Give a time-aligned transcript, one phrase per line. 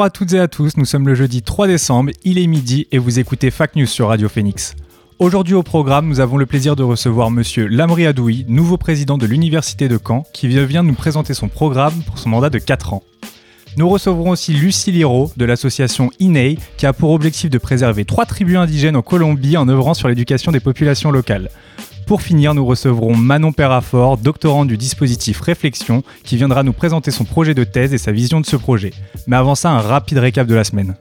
[0.00, 2.86] Bonjour à toutes et à tous, nous sommes le jeudi 3 décembre, il est midi
[2.90, 4.74] et vous écoutez Fac News sur Radio Phoenix.
[5.18, 9.26] Aujourd'hui au programme, nous avons le plaisir de recevoir monsieur Lamri Adoui, nouveau président de
[9.26, 13.02] l'Université de Caen, qui vient nous présenter son programme pour son mandat de 4 ans.
[13.76, 18.24] Nous recevrons aussi Lucie Liro de l'association INEI, qui a pour objectif de préserver trois
[18.24, 21.50] tribus indigènes en Colombie en œuvrant sur l'éducation des populations locales.
[22.10, 27.22] Pour finir, nous recevrons Manon Perrafort, doctorant du dispositif Réflexion, qui viendra nous présenter son
[27.22, 28.92] projet de thèse et sa vision de ce projet.
[29.28, 30.96] Mais avant ça, un rapide récap de la semaine.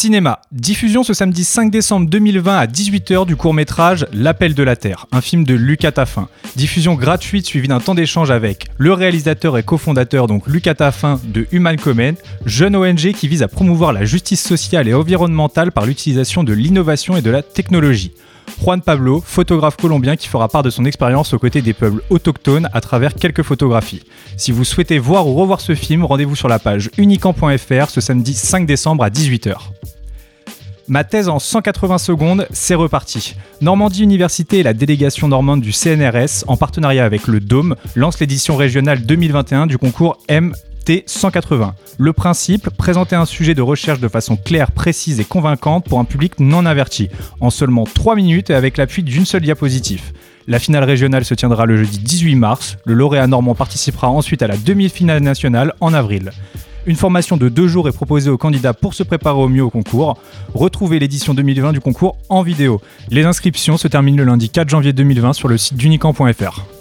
[0.00, 0.40] Cinéma.
[0.50, 5.20] Diffusion ce samedi 5 décembre 2020 à 18h du court-métrage L'appel de la Terre, un
[5.20, 6.30] film de Lucas Taffin.
[6.56, 11.46] Diffusion gratuite suivie d'un temps d'échange avec le réalisateur et cofondateur donc Lucas Taffin de
[11.52, 12.14] Human Comment,
[12.46, 17.18] jeune ONG qui vise à promouvoir la justice sociale et environnementale par l'utilisation de l'innovation
[17.18, 18.12] et de la technologie.
[18.62, 22.68] Juan Pablo, photographe colombien qui fera part de son expérience aux côtés des peuples autochtones
[22.72, 24.02] à travers quelques photographies.
[24.36, 28.34] Si vous souhaitez voir ou revoir ce film, rendez-vous sur la page unicamp.fr ce samedi
[28.34, 29.56] 5 décembre à 18h.
[30.88, 33.36] Ma thèse en 180 secondes, c'est reparti.
[33.60, 38.56] Normandie Université et la délégation normande du CNRS, en partenariat avec le Dôme, lance l'édition
[38.56, 40.18] régionale 2021 du concours
[40.90, 41.74] MT 180.
[41.98, 46.04] Le principe, présenter un sujet de recherche de façon claire, précise et convaincante pour un
[46.04, 47.08] public non averti,
[47.40, 50.02] en seulement 3 minutes et avec l'appui d'une seule diapositive.
[50.48, 52.76] La finale régionale se tiendra le jeudi 18 mars.
[52.84, 56.32] Le lauréat normand participera ensuite à la demi-finale nationale en avril.
[56.86, 59.70] Une formation de deux jours est proposée aux candidats pour se préparer au mieux au
[59.70, 60.18] concours.
[60.54, 62.80] Retrouvez l'édition 2020 du concours en vidéo.
[63.10, 66.79] Les inscriptions se terminent le lundi 4 janvier 2020 sur le site d'unicamp.fr.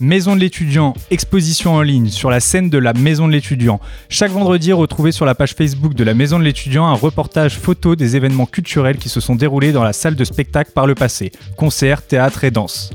[0.00, 3.80] Maison de l'étudiant, exposition en ligne sur la scène de la Maison de l'étudiant.
[4.08, 7.96] Chaque vendredi, retrouvez sur la page Facebook de la Maison de l'étudiant un reportage photo
[7.96, 11.32] des événements culturels qui se sont déroulés dans la salle de spectacle par le passé.
[11.56, 12.92] Concerts, théâtre et danse.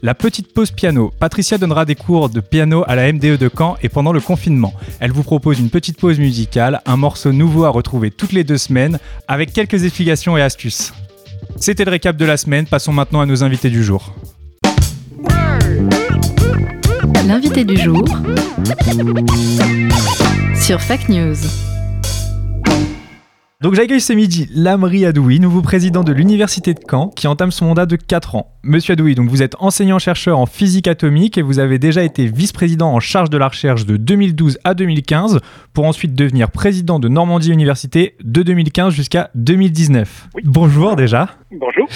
[0.00, 1.12] La petite pause piano.
[1.18, 4.74] Patricia donnera des cours de piano à la MDE de Caen et pendant le confinement.
[5.00, 8.58] Elle vous propose une petite pause musicale, un morceau nouveau à retrouver toutes les deux
[8.58, 10.92] semaines, avec quelques explications et astuces.
[11.56, 14.14] C'était le récap de la semaine, passons maintenant à nos invités du jour.
[17.26, 18.04] L'invité du jour
[20.54, 21.73] sur Fac News.
[23.64, 27.64] Donc j'accueille ce midi Lamri Adoui, nouveau président de l'Université de Caen, qui entame son
[27.64, 28.52] mandat de 4 ans.
[28.62, 32.92] Monsieur Adoui, donc vous êtes enseignant-chercheur en physique atomique et vous avez déjà été vice-président
[32.92, 35.40] en charge de la recherche de 2012 à 2015,
[35.72, 40.28] pour ensuite devenir président de Normandie Université de 2015 jusqu'à 2019.
[40.44, 41.30] Bonjour déjà.
[41.50, 41.88] Bonjour.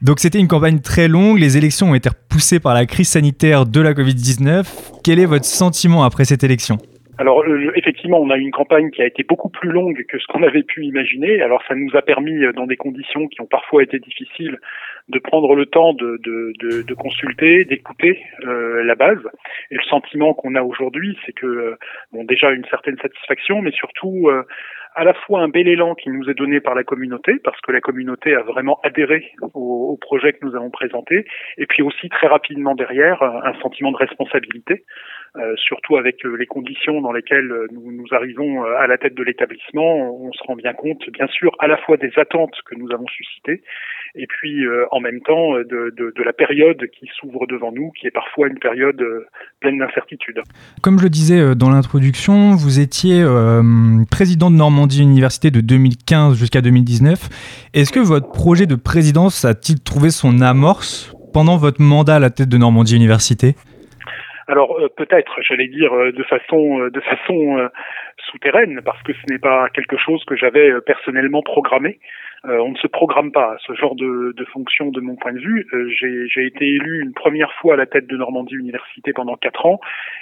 [0.00, 3.66] Donc c'était une campagne très longue, les élections ont été repoussées par la crise sanitaire
[3.66, 4.64] de la Covid-19.
[5.04, 6.78] Quel est votre sentiment après cette élection?
[7.20, 10.18] Alors euh, effectivement, on a eu une campagne qui a été beaucoup plus longue que
[10.18, 11.42] ce qu'on avait pu imaginer.
[11.42, 14.58] Alors ça nous a permis, euh, dans des conditions qui ont parfois été difficiles,
[15.10, 19.20] de prendre le temps de, de, de, de consulter, d'écouter euh, la base.
[19.70, 21.76] Et le sentiment qu'on a aujourd'hui, c'est que
[22.10, 24.30] bon déjà une certaine satisfaction, mais surtout
[24.94, 27.70] à la fois un bel élan qui nous est donné par la communauté, parce que
[27.70, 31.26] la communauté a vraiment adhéré au, au projet que nous avons présenté,
[31.58, 34.84] et puis aussi très rapidement derrière un sentiment de responsabilité.
[35.36, 39.14] Euh, surtout avec euh, les conditions dans lesquelles euh, nous, nous arrivons à la tête
[39.14, 42.74] de l'établissement, on, se rend bien compte, bien sûr, à la fois des attentes que
[42.74, 43.62] nous avons suscitées,
[44.16, 48.48] et puis en même temps de, la période qui s'ouvre devant nous, qui est parfois
[48.48, 49.02] une période
[49.60, 50.40] pleine d'incertitudes.
[50.82, 53.62] Comme je le disais dans l'introduction, vous étiez euh,
[54.10, 57.68] président de Normandie Université de 2015 jusqu'à 2019.
[57.74, 62.30] Est-ce que votre projet de présidence a-t-il trouvé son amorce pendant votre mandat à la
[62.30, 63.54] tête de Normandie Université?
[64.50, 67.70] Alors euh, peut-être, j'allais dire euh, de façon euh, de façon
[68.30, 72.00] souterraine, parce que ce n'est pas quelque chose que j'avais personnellement programmé.
[72.46, 75.32] Euh, on ne se programme pas à ce genre de, de fonction de mon point
[75.32, 75.66] de vue.
[75.72, 79.66] Euh, J'ai été élu une première fois à la tête de Normandie Université pendant quatre
[79.66, 79.80] ans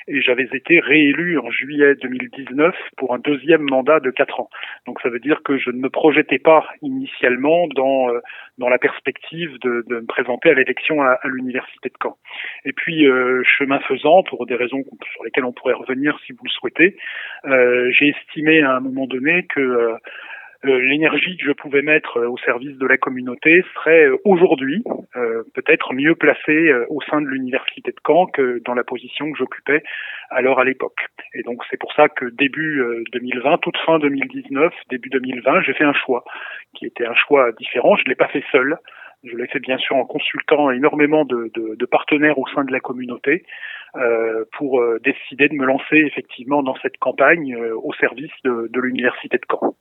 [0.09, 4.51] et j'avais été réélu en juillet 2019 pour un deuxième mandat de quatre ans.
[4.87, 8.21] Donc ça veut dire que je ne me projetais pas initialement dans euh,
[8.59, 12.17] dans la perspective de, de me présenter à l'élection à, à l'université de Caen.
[12.65, 14.83] Et puis euh, chemin faisant, pour des raisons
[15.13, 16.97] sur lesquelles on pourrait revenir si vous le souhaitez,
[17.45, 19.97] euh, j'ai estimé à un moment donné que euh,
[20.65, 24.83] l'énergie que je pouvais mettre euh, au service de la communauté serait euh, aujourd'hui
[25.55, 29.83] peut-être mieux placée au sein de l'université de Caen que dans la position que j'occupais
[30.31, 31.07] alors à l'époque.
[31.35, 32.83] Et donc c'est pour ça que début
[33.13, 36.25] 2020, toute fin 2019, début 2020, j'ai fait un choix
[36.75, 37.97] qui était un choix différent.
[37.97, 38.79] Je ne l'ai pas fait seul.
[39.25, 41.51] Je l'ai fait bien sûr en consultant énormément de,
[41.91, 43.45] partenaires au sein de la communauté
[43.97, 48.71] euh, pour euh, décider de me lancer effectivement dans cette campagne euh, au service de,
[48.81, 49.75] l'université de Caen.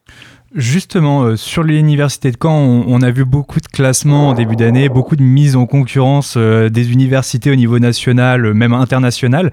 [0.56, 5.16] Justement, sur l'université de Caen, on, a vu beaucoup de classements en début d'année, beaucoup
[5.16, 9.52] de mises en concurrence des universités au niveau national, même international.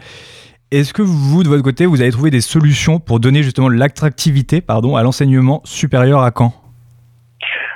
[0.71, 4.63] Est-ce que vous, de votre côté, vous avez trouvé des solutions pour donner justement l'attractivité
[4.63, 6.55] pardon, à l'enseignement supérieur à Caen?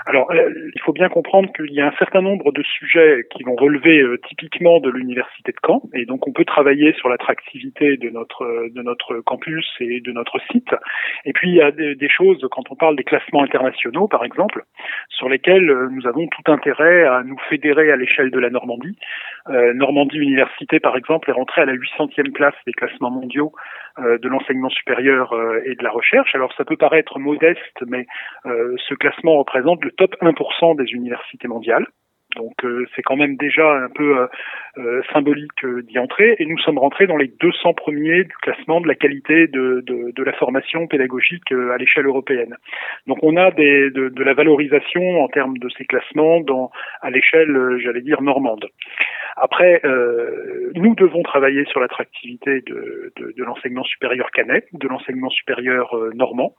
[0.09, 3.43] Alors, euh, il faut bien comprendre qu'il y a un certain nombre de sujets qui
[3.43, 7.99] vont relever euh, typiquement de l'université de Caen, et donc on peut travailler sur l'attractivité
[7.99, 10.75] de notre euh, de notre campus et de notre site.
[11.27, 14.65] Et puis il y a des, choses quand on parle des classements internationaux, par exemple,
[15.11, 18.97] sur lesquels nous avons tout intérêt à nous fédérer à l'échelle de la Normandie.
[19.75, 23.53] Normandie Université, par exemple, est rentrée à la 800e place des classements mondiaux
[23.99, 25.35] de l'enseignement supérieur
[25.65, 26.35] et de la recherche.
[26.35, 28.07] Alors ça peut paraître modeste, mais
[28.45, 31.87] ce classement représente le top 1% des universités mondiales.
[32.37, 34.27] Donc euh, c'est quand même déjà un peu euh,
[34.77, 36.37] euh symbolique euh, d'y entrer.
[36.39, 40.13] Et nous sommes rentrés dans les 200 premiers du classement de la qualité de, de,
[40.15, 42.57] de la formation pédagogique euh, à l'échelle européenne.
[43.07, 46.71] Donc on a des, de, de, la valorisation en termes de ces classements dans,
[47.01, 48.67] à l'échelle, j'allais dire, normande.
[49.41, 49.81] Après,
[50.75, 56.57] nous devons travailler sur l'attractivité de, de l'enseignement supérieur canet, de l'enseignement supérieur normand,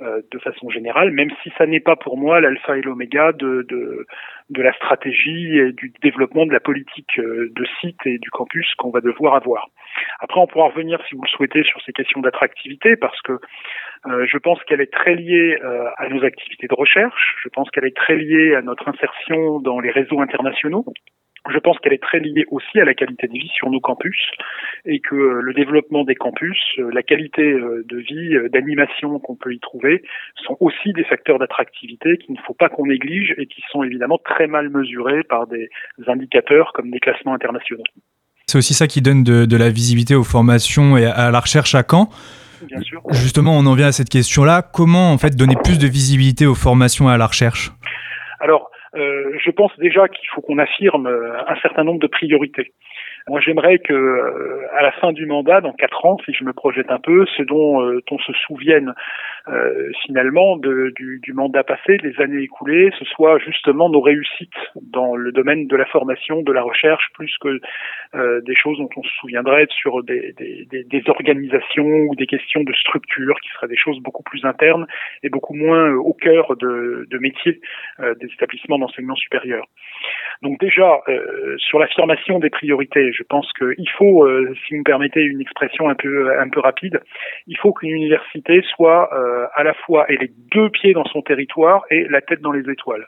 [0.00, 4.06] de façon générale, même si ça n'est pas pour moi l'alpha et l'oméga de, de,
[4.48, 8.66] de la stratégie et du développement de la politique euh, de site et du campus
[8.76, 9.68] qu'on va devoir avoir.
[10.20, 13.38] Après, on pourra revenir, si vous le souhaitez, sur ces questions d'attractivité, parce que
[14.06, 17.70] euh, je pense qu'elle est très liée euh, à nos activités de recherche, je pense
[17.70, 20.84] qu'elle est très liée à notre insertion dans les réseaux internationaux,
[21.50, 24.16] je pense qu'elle est très liée aussi à la qualité de vie sur nos campus
[24.84, 29.34] et que euh, le développement des campus, euh, la qualité euh, de vie, d'animation qu'on
[29.34, 30.02] peut y trouver
[30.44, 34.18] sont aussi des facteurs d'attractivité qu'il ne faut pas qu'on néglige et qui sont évidemment
[34.24, 35.68] très mal mesurés par des
[36.06, 37.82] indicateurs comme des classements internationaux.
[38.46, 41.74] C'est aussi ça qui donne de, de, la visibilité aux formations et à la recherche
[41.74, 42.08] à Caen.
[42.66, 43.02] Bien sûr.
[43.10, 44.62] Justement, on en vient à cette question-là.
[44.62, 47.72] Comment en fait donner plus de visibilité aux formations et à la recherche?
[48.40, 52.72] Alors, je pense déjà qu'il faut qu'on affirme euh, un certain nombre de priorités.
[53.28, 56.52] Moi, j'aimerais que, euh, à la fin du mandat, dans quatre ans, si je me
[56.52, 58.94] projette un peu, ce dont euh, on se souvienne
[59.48, 64.50] euh, finalement de, du, du, mandat passé, des années écoulées, ce soit justement nos réussites
[64.80, 67.60] dans le domaine de la formation, de la recherche, plus que
[68.14, 72.62] des choses dont on se souviendrait sur des, des, des, des, organisations ou des questions
[72.62, 74.86] de structure, qui seraient des choses beaucoup plus internes
[75.22, 77.60] et beaucoup moins au cœur de, de métier
[77.98, 79.66] des établissements d'enseignement supérieur.
[80.42, 81.00] Donc déjà,
[81.56, 85.88] sur l'affirmation des priorités, je pense qu'il faut, euh, si vous me permettez une expression
[85.88, 87.00] un peu un peu rapide,
[87.46, 91.22] il faut qu'une université soit euh, à la fois et les deux pieds dans son
[91.22, 93.06] territoire et la tête dans les étoiles.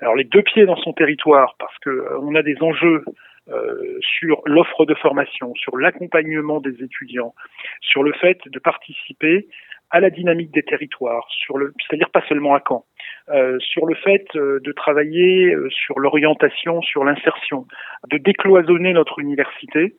[0.00, 3.04] Alors les deux pieds dans son territoire parce que euh, on a des enjeux
[3.48, 7.34] euh, sur l'offre de formation, sur l'accompagnement des étudiants,
[7.80, 9.48] sur le fait de participer
[9.90, 12.84] à la dynamique des territoires, sur le, c'est-à-dire pas seulement à Caen,
[13.28, 17.66] euh, sur le fait euh, de travailler sur l'orientation, sur l'insertion,
[18.10, 19.96] de décloisonner notre université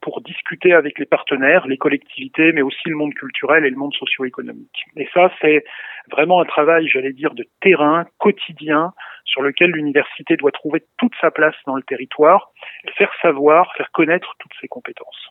[0.00, 3.94] pour discuter avec les partenaires, les collectivités, mais aussi le monde culturel et le monde
[3.94, 4.84] socio-économique.
[4.96, 5.64] Et ça, c'est
[6.10, 8.92] vraiment un travail, j'allais dire, de terrain quotidien
[9.24, 12.50] sur lequel l'université doit trouver toute sa place dans le territoire,
[12.96, 15.30] faire savoir, faire connaître toutes ses compétences.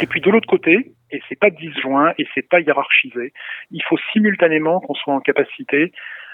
[0.00, 3.32] Et puis de l'autre côté, et c'est pas disjoint et c'est pas hiérarchisé,
[3.70, 5.92] il faut simultanément qu'on soit en capacité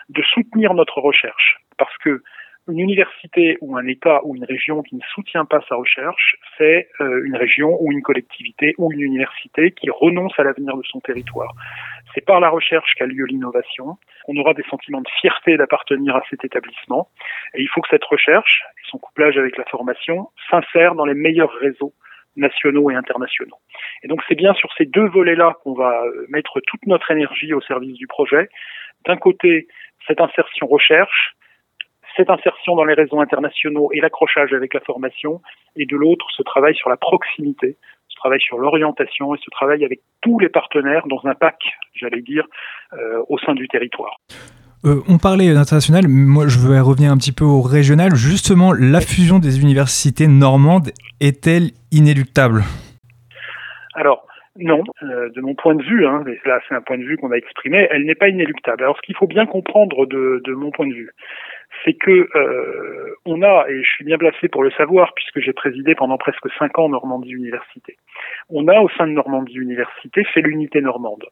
[0.09, 1.59] de soutenir notre recherche.
[1.79, 2.23] Parce que
[2.69, 6.89] une université ou un État ou une région qui ne soutient pas sa recherche, c'est
[7.01, 11.01] euh, une région ou une collectivité ou une université qui renonce à l'avenir de son
[11.01, 11.53] territoire.
[12.15, 13.97] C'est par la recherche qu'a lieu l'innovation.
[14.29, 17.09] On aura des sentiments de fierté d'appartenir à cet établissement.
[17.55, 21.15] Et il faut que cette recherche et son couplage avec la formation s'insèrent dans les
[21.15, 21.95] meilleurs réseaux
[22.37, 23.59] nationaux et internationaux.
[24.03, 27.53] Et donc c'est bien sur ces deux volets-là qu'on va euh, mettre toute notre énergie
[27.53, 28.49] au service du projet.
[29.05, 29.67] D'un côté,
[30.07, 31.35] cette insertion recherche,
[32.17, 35.41] cette insertion dans les réseaux internationaux et l'accrochage avec la formation,
[35.77, 37.77] et de l'autre, ce travail sur la proximité,
[38.09, 41.59] ce travail sur l'orientation et ce travail avec tous les partenaires dans un pack,
[41.95, 42.47] j'allais dire,
[42.93, 44.17] euh, au sein du territoire.
[44.85, 48.15] Euh, on parlait d'international, moi je veux revenir un petit peu au régional.
[48.17, 50.91] Justement, la fusion des universités normandes
[51.21, 52.63] est-elle inéluctable?
[53.95, 54.27] Alors,
[54.59, 57.31] Non, euh, de mon point de vue, hein, là c'est un point de vue qu'on
[57.31, 58.83] a exprimé, elle n'est pas inéluctable.
[58.83, 61.11] Alors ce qu'il faut bien comprendre de, de mon point de vue,
[61.85, 65.53] c'est que euh, on a, et je suis bien placé pour le savoir puisque j'ai
[65.53, 67.97] présidé pendant presque cinq ans Normandie Université,
[68.49, 71.25] on a au sein de Normandie Université fait l'unité normande.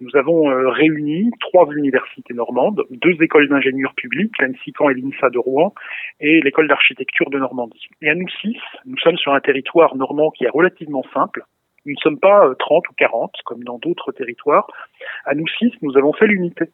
[0.00, 5.38] Nous avons euh, réuni trois universités normandes, deux écoles d'ingénieurs publics, l'ANSICAN et l'INSA de
[5.38, 5.74] Rouen,
[6.18, 7.88] et l'école d'architecture de Normandie.
[8.00, 11.44] Et à nous six, nous sommes sur un territoire normand qui est relativement simple,
[11.84, 14.68] nous ne sommes pas 30 ou 40 comme dans d'autres territoires.
[15.24, 16.66] À nous six, nous avons fait l'unité.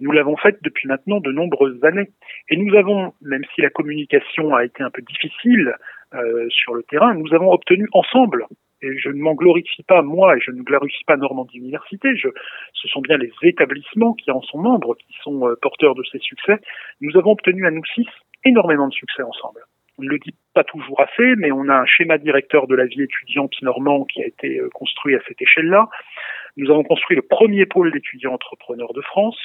[0.00, 2.10] Nous l'avons faite depuis maintenant de nombreuses années.
[2.48, 5.74] Et nous avons, même si la communication a été un peu difficile
[6.14, 8.46] euh, sur le terrain, nous avons obtenu ensemble,
[8.82, 12.28] et je ne m'en glorifie pas moi, et je ne glorifie pas Normandie Université, je,
[12.74, 16.18] ce sont bien les établissements qui en sont membres, qui sont euh, porteurs de ces
[16.18, 16.58] succès,
[17.00, 18.06] nous avons obtenu à nous six
[18.44, 19.62] énormément de succès ensemble
[19.98, 22.86] on ne le dit pas toujours assez, mais on a un schéma directeur de la
[22.86, 25.88] vie étudiante normand qui a été euh, construit à cette échelle-là.
[26.56, 29.38] Nous avons construit le premier pôle d'étudiants entrepreneurs de France.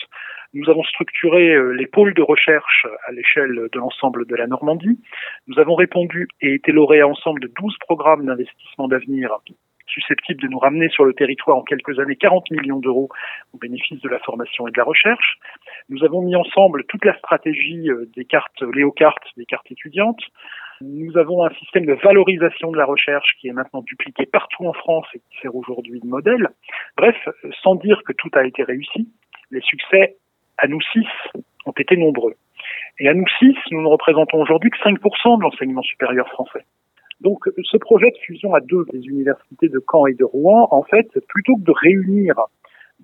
[0.53, 4.99] Nous avons structuré euh, les pôles de recherche à l'échelle de l'ensemble de la Normandie.
[5.47, 9.31] Nous avons répondu et été lauréats ensemble de 12 programmes d'investissement d'avenir
[9.93, 13.09] susceptibles de nous ramener sur le territoire en quelques années 40 millions d'euros
[13.53, 15.37] au bénéfice de la formation et de la recherche.
[15.89, 20.21] Nous avons mis ensemble toute la stratégie euh, des cartes Léocartes, des cartes étudiantes.
[20.81, 24.73] Nous avons un système de valorisation de la recherche qui est maintenant dupliqué partout en
[24.73, 26.49] France et qui sert aujourd'hui de modèle.
[26.97, 27.15] Bref,
[27.61, 29.07] sans dire que tout a été réussi,
[29.51, 30.15] les succès
[30.57, 31.05] à nous six
[31.65, 32.35] ont été nombreux.
[32.99, 36.65] Et à nous six, nous ne représentons aujourd'hui que 5% de l'enseignement supérieur français.
[37.21, 40.83] Donc ce projet de fusion à deux des universités de Caen et de Rouen, en
[40.83, 42.35] fait, plutôt que de réunir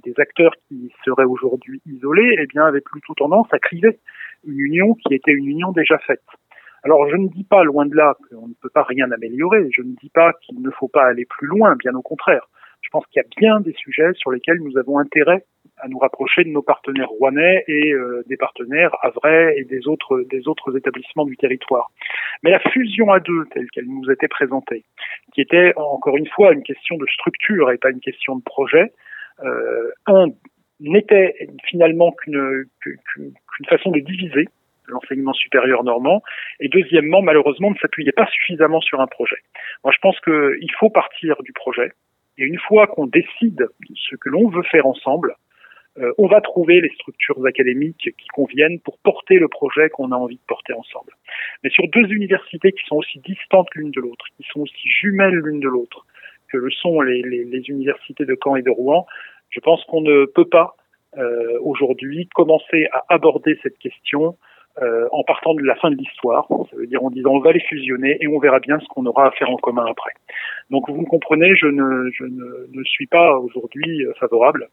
[0.04, 4.00] des acteurs qui seraient aujourd'hui isolés, eh bien, avait plutôt tendance à cliver
[4.46, 6.24] une union qui était une union déjà faite.
[6.84, 9.82] Alors je ne dis pas loin de là qu'on ne peut pas rien améliorer, je
[9.82, 12.48] ne dis pas qu'il ne faut pas aller plus loin, bien au contraire.
[12.88, 15.44] Je pense qu'il y a bien des sujets sur lesquels nous avons intérêt
[15.80, 20.22] à nous rapprocher de nos partenaires rouennais et euh, des partenaires avrais et des autres
[20.30, 21.92] des autres établissements du territoire.
[22.44, 24.86] Mais la fusion à deux telle qu'elle nous était présentée,
[25.34, 28.94] qui était encore une fois une question de structure et pas une question de projet,
[29.44, 30.28] euh, un
[30.80, 34.48] n'était finalement qu'une qu'une façon de diviser
[34.88, 36.22] l'enseignement supérieur normand,
[36.62, 39.36] et deuxièmement, malheureusement, ne s'appuyait pas suffisamment sur un projet.
[39.84, 41.92] Moi, je pense qu'il faut partir du projet,
[42.38, 45.36] et une fois qu'on décide ce que l'on veut faire ensemble,
[46.00, 50.16] euh, on va trouver les structures académiques qui conviennent pour porter le projet qu'on a
[50.16, 51.12] envie de porter ensemble.
[51.64, 55.36] Mais sur deux universités qui sont aussi distantes l'une de l'autre, qui sont aussi jumelles
[55.36, 56.06] l'une de l'autre,
[56.50, 59.08] que le sont les, les, les, universités de Caen et de Rouen,
[59.50, 60.76] je pense qu'on ne peut pas
[61.18, 64.38] euh, aujourd'hui commencer à aborder cette question
[64.82, 67.52] euh, en partant de la fin de l'histoire, ça veut dire en disant on va
[67.52, 70.12] les fusionner et on verra bien ce qu'on aura à faire en commun après.
[70.70, 74.68] Donc vous me comprenez, je ne, ne suis pas aujourd'hui euh, favorable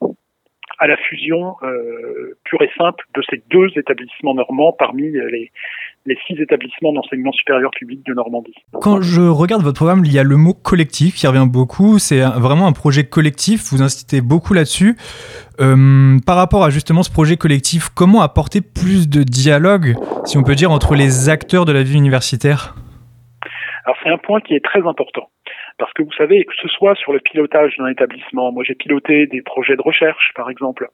[0.78, 5.50] à la fusion euh, pure et simple de ces deux établissements normands parmi les,
[6.06, 8.54] les six établissements d'enseignement supérieur public de Normandie.
[8.80, 11.98] Quand je regarde votre programme, il y a le mot collectif qui revient beaucoup.
[11.98, 13.72] C'est vraiment un projet collectif.
[13.72, 14.96] Vous incitez beaucoup là-dessus.
[15.60, 20.42] Euh, par rapport à justement ce projet collectif, comment apporter plus de dialogue, si on
[20.42, 22.74] peut dire, entre les acteurs de la vie universitaire?
[23.84, 25.28] Alors c'est un point qui est très important.
[25.78, 29.26] Parce que vous savez, que ce soit sur le pilotage d'un établissement, moi j'ai piloté
[29.26, 30.88] des projets de recherche par exemple,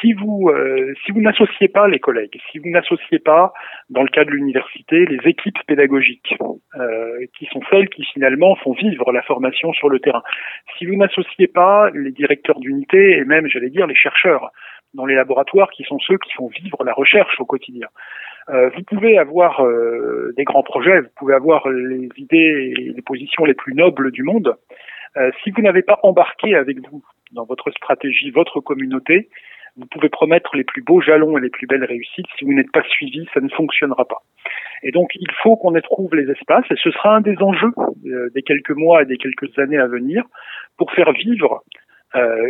[0.00, 3.52] si vous euh, si vous n'associez pas les collègues, si vous n'associez pas
[3.90, 6.36] dans le cas de l'université les équipes pédagogiques,
[6.76, 10.22] euh, qui sont celles qui finalement font vivre la formation sur le terrain,
[10.78, 14.50] si vous n'associez pas les directeurs d'unité et même j'allais dire les chercheurs
[14.94, 17.88] dans les laboratoires qui sont ceux qui font vivre la recherche au quotidien,
[18.50, 23.02] euh, vous pouvez avoir euh, des grands projets, vous pouvez avoir les idées et les
[23.02, 24.56] positions les plus nobles du monde.
[25.16, 29.28] Euh, si vous n'avez pas embarqué avec vous dans votre stratégie votre communauté,
[29.76, 32.26] vous pouvez promettre les plus beaux jalons et les plus belles réussites.
[32.38, 34.22] Si vous n'êtes pas suivi, ça ne fonctionnera pas.
[34.82, 37.72] Et donc, il faut qu'on trouve les espaces, et ce sera un des enjeux
[38.34, 40.22] des quelques mois et des quelques années à venir,
[40.76, 41.64] pour faire vivre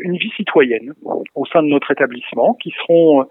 [0.03, 0.93] une vie citoyenne
[1.35, 3.27] au sein de notre établissement, qui seront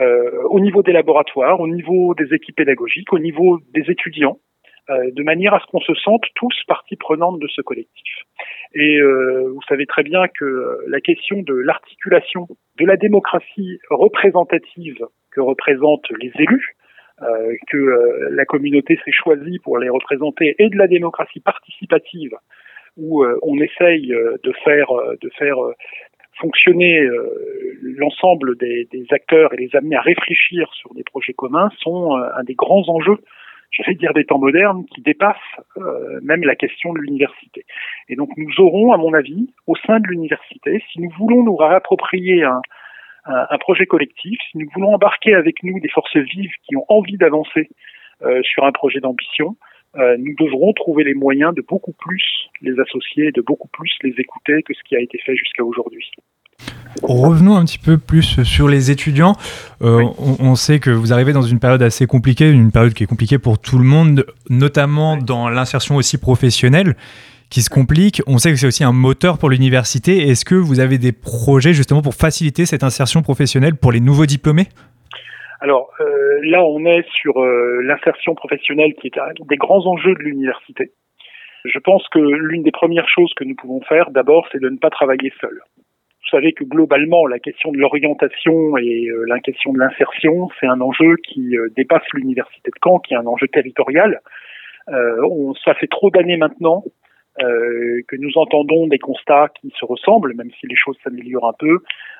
[0.00, 4.38] euh, au niveau des laboratoires, au niveau des équipes pédagogiques, au niveau des étudiants,
[4.90, 8.24] euh, de manière à ce qu'on se sente tous partie prenante de ce collectif.
[8.74, 15.06] Et euh, vous savez très bien que la question de l'articulation de la démocratie représentative
[15.30, 16.76] que représentent les élus,
[17.22, 22.34] euh, que la communauté s'est choisie pour les représenter, et de la démocratie participative,
[22.96, 24.88] où on essaye de faire,
[25.20, 25.56] de faire
[26.40, 31.70] fonctionner euh, l'ensemble des, des, acteurs et les amener à réfléchir sur des projets communs
[31.78, 33.18] sont euh, un des grands enjeux
[33.70, 35.36] je vais dire des temps modernes, qui dépassent
[35.76, 37.64] euh, même la question de l'université.
[38.08, 41.56] Et donc nous aurons, à mon avis, au sein de l'université, si nous voulons nous
[41.56, 42.60] réapproprier un,
[43.26, 46.84] un, un, projet collectif, si nous voulons embarquer avec nous des forces vives qui ont
[46.88, 47.70] envie d'avancer
[48.22, 49.56] euh, sur un projet d'ambition,
[49.98, 52.22] euh, nous devrons trouver les moyens de beaucoup plus
[52.62, 56.04] les associer, de beaucoup plus les écouter que ce qui a été fait jusqu'à aujourd'hui.
[57.02, 59.34] Revenons un petit peu plus sur les étudiants.
[59.82, 60.04] Euh, oui.
[60.18, 63.06] on, on, sait que vous arrivez dans une période assez compliquée, une période qui est
[63.06, 65.24] compliquée pour tout le monde, notamment oui.
[65.24, 66.96] dans l'insertion aussi professionnelle
[67.48, 68.22] qui se complique.
[68.26, 70.28] On sait que c'est aussi un moteur pour l'université.
[70.28, 74.26] Est-ce que vous avez des projets justement pour faciliter cette insertion professionnelle pour les nouveaux
[74.26, 74.68] diplômés?
[75.60, 80.14] Alors euh, là, on est sur euh, l'insertion professionnelle qui est un des grands enjeux
[80.14, 80.92] de l'université.
[81.64, 84.78] Je pense que l'une des premières choses que nous pouvons faire, d'abord, c'est de ne
[84.78, 85.60] pas travailler seul.
[85.76, 90.66] Vous savez que globalement, la question de l'orientation et euh, la question de l'insertion, c'est
[90.66, 94.20] un enjeu qui dépasse l'université de Caen, qui est un enjeu territorial.
[94.88, 96.82] On, ça fait trop d'années maintenant
[97.42, 101.56] euh, que nous entendons des constats qui se ressemblent, même si les choses s'améliorent un
[101.58, 101.78] peu.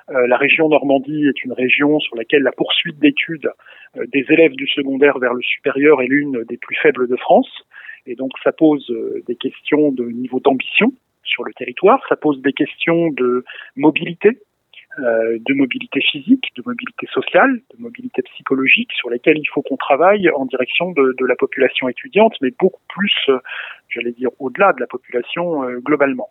[0.09, 3.51] Euh, la région Normandie est une région sur laquelle la poursuite d'études
[3.97, 7.49] euh, des élèves du secondaire vers le supérieur est l'une des plus faibles de France.
[8.05, 10.91] Et donc ça pose euh, des questions de niveau d'ambition
[11.23, 14.39] sur le territoire, ça pose des questions de mobilité,
[14.97, 20.29] de mobilité physique, de mobilité sociale, de mobilité psychologique, sur lesquelles il faut qu'on travaille
[20.29, 23.39] en direction de, de, la population étudiante, mais beaucoup plus, euh,
[23.89, 26.29] j'allais dire, au-delà de la population euh, globalement.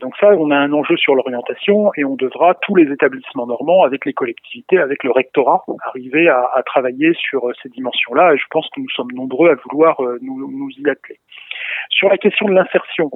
[0.00, 3.82] Donc ça, on a un enjeu sur l'orientation et on devra, tous les établissements normands,
[3.82, 8.34] avec les collectivités, avec le rectorat, arriver à, à travailler sur ces dimensions-là.
[8.34, 11.18] Et je pense que nous sommes nombreux à vouloir nous, nous y atteler.
[11.88, 13.10] Sur la question de l'insertion,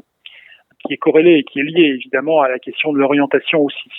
[0.87, 3.91] qui est corrélée et qui est liée évidemment à la question de l'orientation aussi.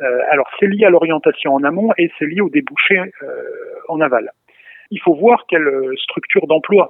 [0.00, 3.42] Euh, alors c'est lié à l'orientation en amont et c'est lié au débouché euh,
[3.88, 4.30] en aval.
[4.90, 6.88] Il faut voir quelle structure d'emploi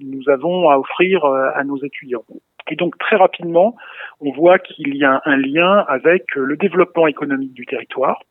[0.00, 2.24] nous avons à offrir euh, à nos étudiants.
[2.70, 3.76] Et donc très rapidement,
[4.20, 8.22] on voit qu'il y a un lien avec le développement économique du territoire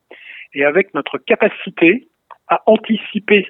[0.54, 2.08] et avec notre capacité
[2.48, 3.46] à anticiper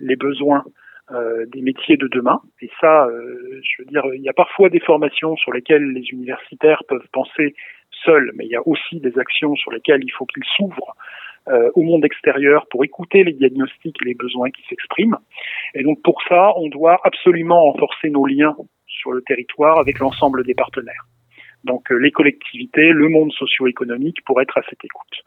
[0.00, 0.64] les besoins
[1.10, 2.40] euh, des métiers de demain.
[2.60, 6.06] Et ça, euh, je veux dire, il y a parfois des formations sur lesquelles les
[6.10, 7.54] universitaires peuvent penser
[8.04, 10.94] seuls, mais il y a aussi des actions sur lesquelles il faut qu'ils s'ouvrent
[11.48, 15.18] euh, au monde extérieur pour écouter les diagnostics et les besoins qui s'expriment.
[15.74, 18.54] Et donc pour ça, on doit absolument renforcer nos liens
[18.86, 21.06] sur le territoire avec l'ensemble des partenaires.
[21.64, 25.22] Donc les collectivités, le monde socio-économique pour être à cette écoute.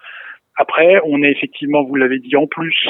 [0.58, 2.88] Après, on est effectivement, vous l'avez dit en plus,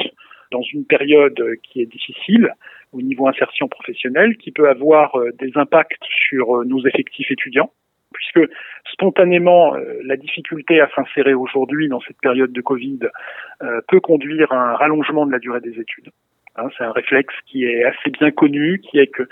[0.52, 2.54] dans une période qui est difficile
[2.92, 7.72] au niveau insertion professionnelle, qui peut avoir des impacts sur nos effectifs étudiants
[8.14, 8.52] puisque
[9.02, 13.00] spontanément, euh, la difficulté à s'insérer aujourd'hui dans cette période de Covid
[13.64, 16.12] euh, peut conduire à un rallongement de la durée des études.
[16.56, 19.24] Hein, c'est un réflexe qui est assez bien connu, qui est que,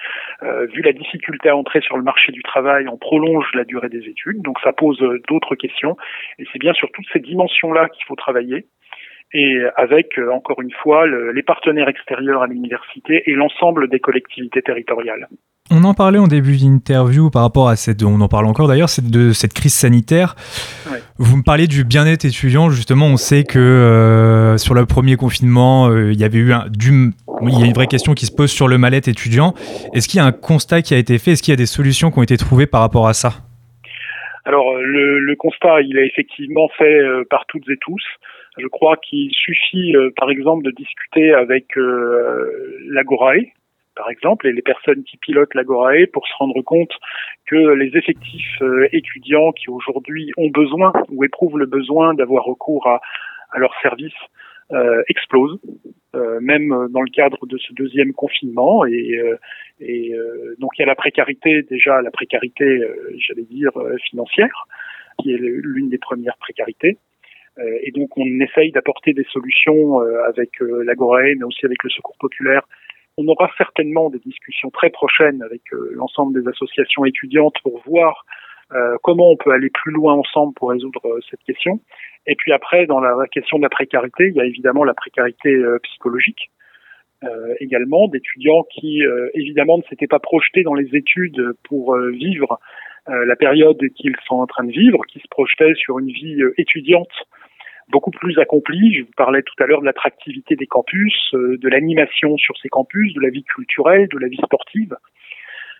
[0.41, 3.89] euh, vu la difficulté à entrer sur le marché du travail, on prolonge la durée
[3.89, 4.41] des études.
[4.41, 5.97] Donc ça pose d'autres questions.
[6.39, 8.65] Et c'est bien sur toutes ces dimensions-là qu'il faut travailler.
[9.33, 14.63] Et avec, encore une fois, le, les partenaires extérieurs à l'université et l'ensemble des collectivités
[14.63, 15.27] territoriales.
[15.71, 18.89] On en parlait en début d'interview par rapport à cette, on en parle encore d'ailleurs,
[18.89, 20.35] c'est de cette crise sanitaire.
[20.91, 20.99] Ouais.
[21.17, 22.69] Vous me parlez du bien-être étudiant.
[22.69, 26.65] Justement, on sait que euh, sur le premier confinement, euh, il y avait eu un,
[26.69, 27.11] du,
[27.43, 29.53] il y a une vraie question qui se pose sur le mal-être étudiant.
[29.93, 31.31] Est-ce qu'il y a un constat qui a été fait?
[31.31, 33.33] Est-ce qu'il y a des solutions qui ont été trouvées par rapport à ça?
[34.45, 38.03] Alors, le, le, constat, il est effectivement fait euh, par toutes et tous.
[38.57, 43.51] Je crois qu'il suffit, euh, par exemple, de discuter avec euh, l'Agorae,
[43.99, 46.93] par exemple, et les personnes qui pilotent l'Agorae pour se rendre compte
[47.45, 52.87] que les effectifs euh, étudiants qui aujourd'hui ont besoin ou éprouvent le besoin d'avoir recours
[52.87, 53.01] à,
[53.57, 54.23] leurs services
[54.71, 55.59] euh, explosent,
[56.15, 58.85] euh, même dans le cadre de ce deuxième confinement.
[58.85, 59.35] Et, euh,
[59.81, 60.13] et
[60.59, 62.81] donc il y a la précarité, déjà la précarité,
[63.17, 63.71] j'allais dire,
[64.09, 64.65] financière,
[65.21, 66.97] qui est l'une des premières précarités.
[67.81, 72.63] Et donc on essaye d'apporter des solutions avec l'Agorae, mais aussi avec le Secours populaire
[73.19, 78.25] on aura certainement des discussions très prochaines avec euh, l'ensemble des associations étudiantes pour voir
[78.71, 81.81] euh, comment on peut aller plus loin ensemble pour résoudre euh, cette question.
[82.27, 85.51] Et puis après, dans la, question de la précarité, il y a évidemment la précarité
[85.83, 86.51] psychologique.
[87.59, 89.01] également d'étudiants qui
[89.33, 92.59] évidemment ne s'étaient pas projetés dans les études pour vivre
[93.07, 97.15] la période qu'ils sont en train de vivre, qui se projetaient sur une vie étudiante
[97.89, 98.93] beaucoup plus accompli.
[98.93, 102.69] Je vous parlais tout à l'heure de l'attractivité des campus, euh, de l'animation sur ces
[102.69, 104.95] campus, de la vie culturelle, de la vie sportive.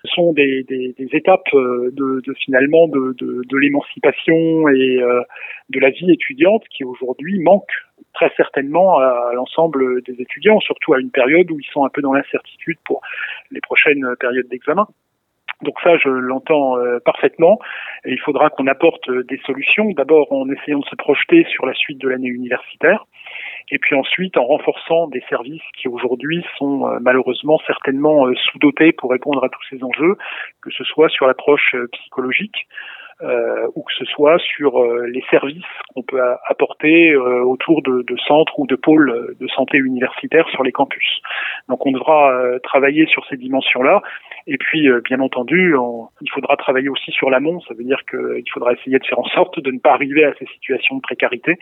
[0.05, 0.65] sont des,
[1.11, 5.21] étapes euh, de, finalement de, l'émancipation et euh,
[5.69, 10.99] de la vie étudiante qui aujourd'hui manquent très certainement à l'ensemble des étudiants, surtout à
[10.99, 13.01] une période où ils sont un peu dans l'incertitude pour
[13.51, 14.87] les prochaines périodes d'examen.
[15.63, 17.59] Donc ça, je l'entends euh, parfaitement.
[18.05, 19.91] Il faudra qu'on apporte des solutions.
[19.91, 23.05] D'abord en essayant de se projeter sur la suite de l'année universitaire,
[23.69, 28.93] et puis ensuite en renforçant des services qui aujourd'hui sont euh, malheureusement certainement euh, sous-dotés
[28.93, 30.15] pour répondre à tous ces enjeux,
[30.61, 32.67] que ce soit sur l'approche psychologique,
[33.21, 35.61] euh, ou que ce soit sur euh, les services
[35.93, 40.63] qu'on peut apporter euh, autour de, de, centres ou de pôles de santé universitaires sur
[40.63, 41.21] les campus.
[41.67, 44.01] Donc on devra travailler sur ces dimensions-là.
[44.47, 45.75] Et puis, bien entendu,
[46.21, 47.59] il faudra travailler aussi sur l'amont.
[47.61, 50.33] Ça veut dire qu'il faudra essayer de faire en sorte de ne pas arriver à
[50.39, 51.59] ces situations de précarité.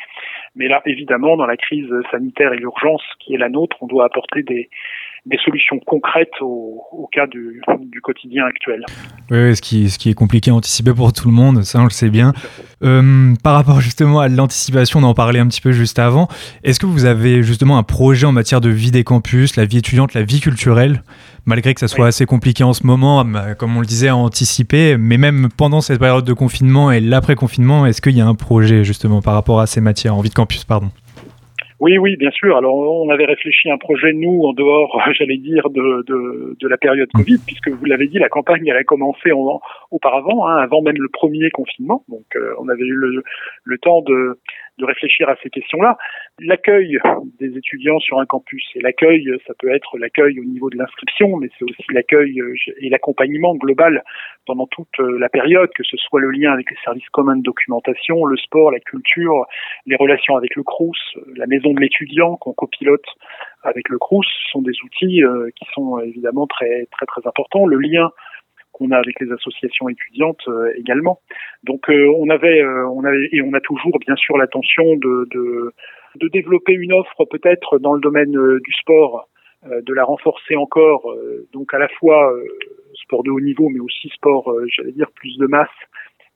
[0.55, 4.05] Mais là, évidemment, dans la crise sanitaire et l'urgence qui est la nôtre, on doit
[4.05, 4.69] apporter des,
[5.25, 8.85] des solutions concrètes au, au cas du, du, quotidien actuel.
[9.29, 11.83] Oui, ce, qui, ce qui est compliqué à anticiper pour tout le monde, ça on
[11.83, 12.33] le sait bien.
[12.83, 16.27] Euh, par rapport justement à l'anticipation, on en parlait un petit peu juste avant,
[16.63, 19.77] est-ce que vous avez justement un projet en matière de vie des campus, la vie
[19.77, 21.03] étudiante, la vie culturelle,
[21.45, 22.09] malgré que ça soit oui.
[22.09, 23.25] assez compliqué en ce moment,
[23.57, 27.85] comme on le disait, à anticiper, mais même pendant cette période de confinement et l'après-confinement,
[27.85, 30.35] est-ce qu'il y a un projet justement par rapport à ces matières en vie de
[30.35, 30.91] campus, pardon?
[31.79, 32.57] Oui, oui, bien sûr.
[32.57, 36.67] Alors, on avait réfléchi à un projet, nous, en dehors, j'allais dire, de, de, de,
[36.67, 39.61] la période Covid, puisque vous l'avez dit, la campagne, elle a commencé en,
[39.91, 42.03] auparavant, hein, avant même le premier confinement.
[42.09, 43.23] Donc, euh, on avait eu le,
[43.63, 44.39] le temps de,
[44.77, 45.97] de réfléchir à ces questions-là.
[46.39, 46.99] L'accueil
[47.39, 51.37] des étudiants sur un campus, et l'accueil, ça peut être l'accueil au niveau de l'inscription,
[51.37, 52.39] mais c'est aussi l'accueil
[52.79, 54.03] et l'accompagnement global
[54.45, 58.25] pendant toute la période, que ce soit le lien avec les services communs de documentation,
[58.25, 59.45] le sport, la culture,
[59.85, 63.05] les relations avec le CRUS, la maison de l'étudiant qu'on copilote
[63.63, 65.21] avec le CRUS, sont des outils
[65.55, 67.65] qui sont évidemment très très très importants.
[67.65, 68.11] Le lien
[68.77, 71.19] qu'on a avec les associations étudiantes euh, également.
[71.63, 75.73] Donc euh, on avait, euh, on avait et on a toujours bien sûr l'intention de,
[76.33, 79.29] développer une offre peut-être dans le domaine du sport,
[79.65, 81.15] de la renforcer encore,
[81.53, 82.33] donc à la fois
[82.95, 85.69] sport de haut niveau, mais aussi sport, j'allais dire plus de masse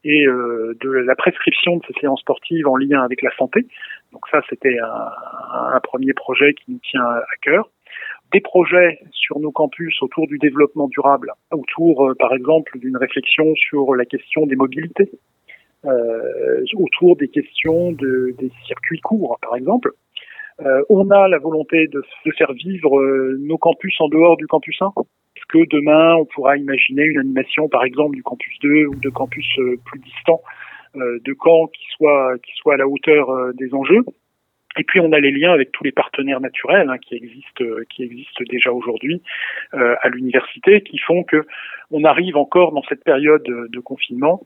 [0.03, 3.65] et de la prescription de ces séances sportives en lien avec la santé.
[4.13, 7.67] Donc ça, c'était un, premier projet qui nous tient à cœur
[8.31, 13.53] des projets sur nos campus autour du développement durable, autour, euh, par exemple, d'une réflexion
[13.55, 15.09] sur la question des mobilités,
[15.85, 19.91] euh, autour des questions de, des circuits courts, par exemple.
[20.61, 22.03] Euh, on a la volonté de,
[22.37, 23.01] faire vivre
[23.39, 24.91] nos campus en dehors du campus 1.
[25.35, 29.09] Est-ce que demain, on pourra imaginer une animation, par exemple, du campus 2 ou de
[29.09, 29.47] campus
[29.85, 30.41] plus distants
[30.93, 34.03] de Caen qui soit, qui soit à la hauteur des enjeux
[34.77, 38.03] et puis on a les liens avec tous les partenaires naturels hein, qui existent, qui
[38.03, 39.21] existent déjà aujourd'hui
[39.73, 41.45] euh, à l'université, qui font que
[41.91, 44.41] on arrive encore dans cette période de confinement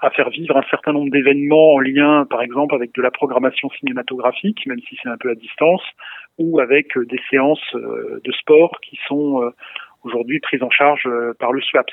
[0.00, 3.70] à faire vivre un certain nombre d'événements en lien, par exemple, avec de la programmation
[3.70, 5.82] cinématographique, même si c'est un peu à distance,
[6.38, 9.50] ou avec des séances euh, de sport qui sont euh,
[10.06, 11.92] aujourd'hui prises en charge par le SWAPS.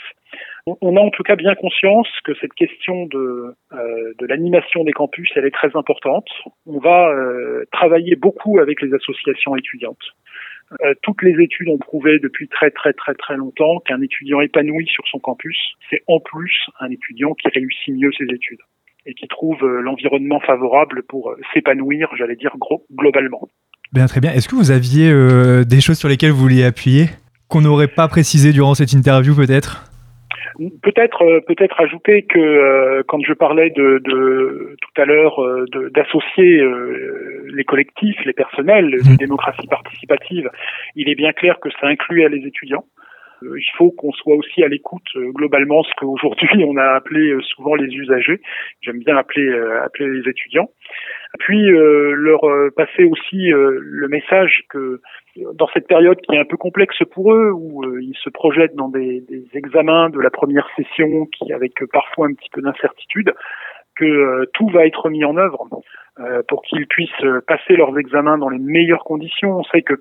[0.66, 5.30] On a en tout cas bien conscience que cette question de, euh, l'animation des campus,
[5.36, 6.28] elle est très importante.
[6.66, 10.04] On va euh, travailler beaucoup avec les associations étudiantes.
[10.86, 14.88] Euh, toutes les études ont prouvé depuis très très très très longtemps qu'un étudiant épanoui
[14.88, 15.58] sur son campus,
[15.90, 18.62] c'est en plus un étudiant qui réussit mieux ses études
[19.06, 22.56] et qui trouve l'environnement favorable pour s'épanouir, j'allais dire
[22.94, 23.50] globalement.
[23.92, 24.32] Bien, très bien.
[24.32, 25.12] Est-ce que vous aviez
[25.66, 27.08] des choses sur lesquelles vous vouliez appuyer?
[27.54, 29.86] Qu'on n'aurait pas précisé durant cette interview peut-être?
[30.82, 35.66] Peut-être, euh, peut-être ajouter que euh, quand je parlais de, de tout à l'heure euh,
[35.94, 39.18] d'associer euh, les collectifs, les personnels, de Mmh.
[39.18, 40.50] démocratie participative,
[40.96, 42.86] il est bien clair que ça inclut les étudiants.
[43.44, 47.94] Il faut qu'on soit aussi à l'écoute globalement ce qu'aujourd'hui on a appelé souvent les
[47.94, 48.40] usagers.
[48.82, 49.52] J'aime bien appeler
[49.84, 50.70] appeler les étudiants.
[51.40, 52.42] Puis leur
[52.76, 55.02] passer aussi le message que
[55.36, 58.76] dans cette période qui est un peu complexe pour eux, où euh, ils se projettent
[58.76, 63.34] dans des, des, examens de la première session, qui avec parfois un petit peu d'incertitude,
[63.96, 65.68] que euh, tout va être mis en œuvre
[66.20, 67.12] euh, pour qu'ils puissent
[67.48, 69.58] passer leurs examens dans les meilleures conditions.
[69.58, 69.96] On sait que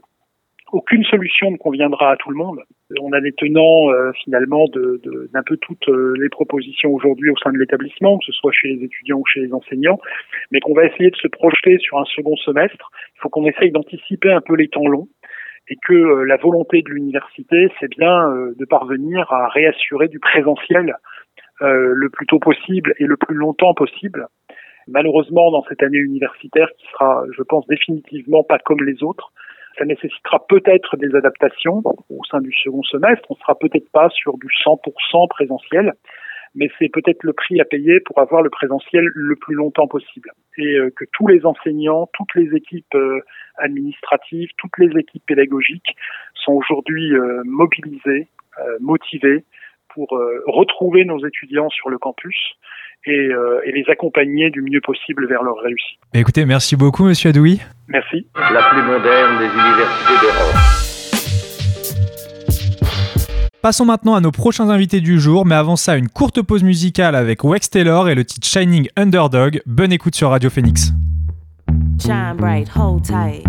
[0.73, 2.61] aucune solution ne conviendra à tout le monde.
[3.01, 7.37] On a des tenants euh, finalement de, de, d'un peu toutes les propositions aujourd'hui au
[7.37, 10.01] sein de l'établissement, que ce soit chez les étudiants ou chez les enseignants,
[10.51, 12.91] mais qu'on va essayer de se projeter sur un second semestre.
[13.17, 15.09] Il faut qu'on essaye d'anticiper un peu les temps longs
[15.69, 20.19] et que euh, la volonté de l'université, c'est bien euh, de parvenir à réassurer du
[20.19, 20.97] présentiel
[21.63, 24.27] euh, le plus tôt possible et le plus longtemps possible.
[24.89, 29.33] Malheureusement, dans cette année universitaire qui sera, je pense, définitivement pas comme les autres,
[29.79, 33.25] Ça nécessitera peut-être des adaptations au sein du second semestre.
[33.31, 35.93] On sera peut-être pas sur du 100% présentiel,
[36.55, 40.31] mais c'est peut-être le prix à payer pour avoir le présentiel le plus longtemps possible.
[40.59, 43.21] Et euh, que tous les enseignants, toutes les équipes euh,
[43.57, 45.97] administratives, toutes les équipes pédagogiques
[46.35, 48.29] sont aujourd'hui euh, mobilisées,
[48.81, 49.45] motivées
[49.95, 50.09] pour
[50.47, 52.37] retrouver nos étudiants sur le campus
[53.05, 53.31] et,
[53.65, 55.99] et, les accompagner du mieux possible vers leur réussite.
[56.15, 57.61] Écoutez, merci beaucoup, Monsieur Adoui.
[57.89, 58.27] Merci.
[58.35, 60.83] La plus moderne des universités d'Europe.
[63.63, 67.15] Passons maintenant à nos prochains invités du jour, mais avant ça, une courte pause musicale
[67.15, 69.63] avec Wex Taylor et le titre Shining Underdog.
[69.67, 70.93] Bonne écoute sur Radio Phoenix.
[72.01, 73.47] Shine bright, hold tight.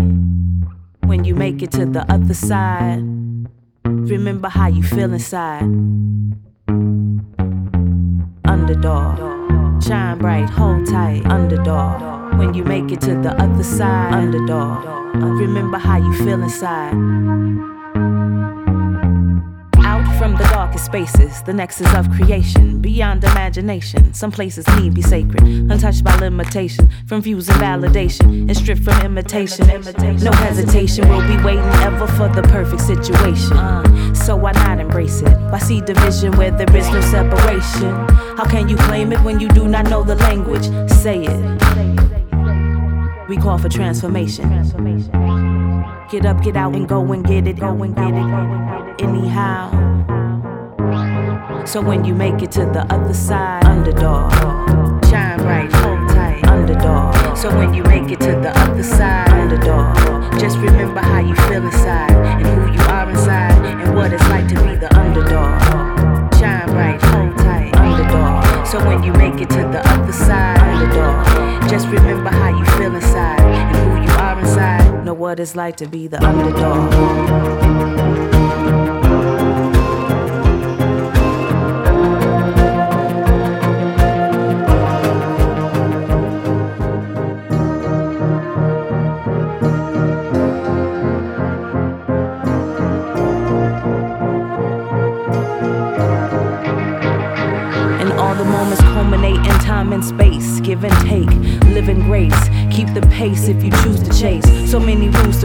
[1.04, 3.02] When you make it to the other side,
[3.84, 5.62] remember how you feel inside.
[8.44, 9.82] Underdog.
[9.82, 11.26] Shine bright, hold tight.
[11.26, 12.38] Underdog.
[12.38, 14.84] When you make it to the other side, underdog.
[15.14, 16.94] Remember how you feel inside.
[20.84, 24.12] Spaces, the nexus of creation, beyond imagination.
[24.12, 29.00] Some places need be sacred, untouched by limitation, from views and validation, and stripped from
[29.04, 29.66] imitation.
[30.22, 33.56] No hesitation, we'll be waiting ever for the perfect situation.
[33.56, 35.36] Uh, so why not embrace it?
[35.50, 37.90] Why see division where there is no separation?
[38.36, 40.64] How can you claim it when you do not know the language?
[40.90, 41.64] Say it.
[43.28, 44.50] We call for transformation.
[46.10, 49.02] Get up, get out, and go and get it, go and get it.
[49.02, 50.13] Anyhow.
[51.66, 54.32] So when you make it to the other side, underdog,
[55.06, 57.36] shine bright, hold tight, underdog.
[57.36, 61.64] So when you make it to the other side, underdog, just remember how you feel
[61.64, 65.60] inside and who you are inside and what it's like to be the underdog.
[66.34, 68.66] Shine bright, hold tight, underdog.
[68.66, 72.94] So when you make it to the other side, underdog, just remember how you feel
[72.94, 75.04] inside and who you are inside.
[75.04, 78.33] Know what it's like to be the underdog.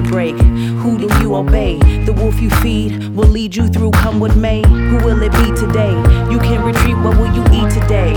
[0.10, 0.36] Break.
[0.36, 1.78] Who do you obey?
[2.06, 4.62] The wolf you feed will lead you through, come what may.
[4.64, 5.94] Who will it be today?
[6.32, 8.12] You can retreat, what will you eat today?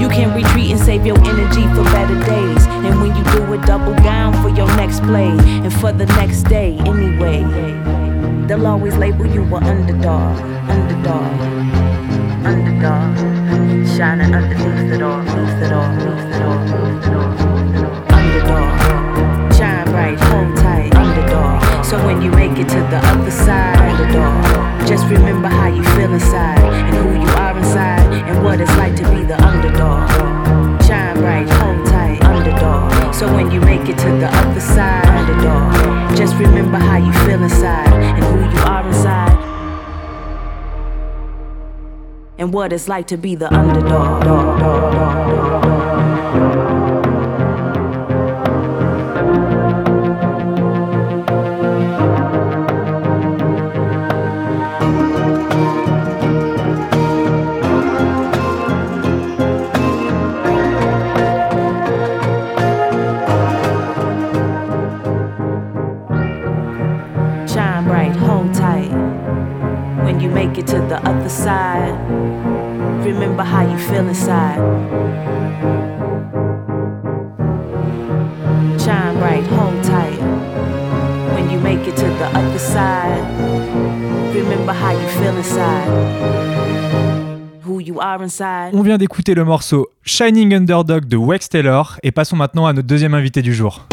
[0.00, 2.66] You can retreat and save your energy for better days.
[2.66, 5.30] And when you do it, double down for your next play
[5.64, 7.42] and for the next day anyway.
[8.46, 11.40] They'll always label you an underdog, underdog,
[12.46, 13.36] underdog
[13.96, 16.85] shining underneath it all, underneath it all, underneath it all.
[22.56, 27.20] Make it to the other side, underdog, just remember how you feel inside and who
[27.20, 30.08] you are inside and what it's like to be the underdog.
[30.82, 33.14] Shine bright, hold tight, underdog.
[33.14, 37.42] So when you make it to the other side, underdog, just remember how you feel
[37.42, 39.36] inside and who you are inside
[42.38, 44.24] and what it's like to be the underdog.
[44.24, 45.25] Shine
[70.76, 71.94] to the other side
[73.02, 74.58] remember how you feel inside.
[78.78, 80.20] Shine bright, hold tight.
[81.34, 83.22] When you make it to the other side,
[84.34, 85.88] remember how you feel inside.
[87.64, 88.74] Who you are inside.
[88.74, 92.88] On vient d'écouter le morceau Shining Underdog de Wex Taylor et passons maintenant à notre
[92.88, 93.86] deuxième invité du jour.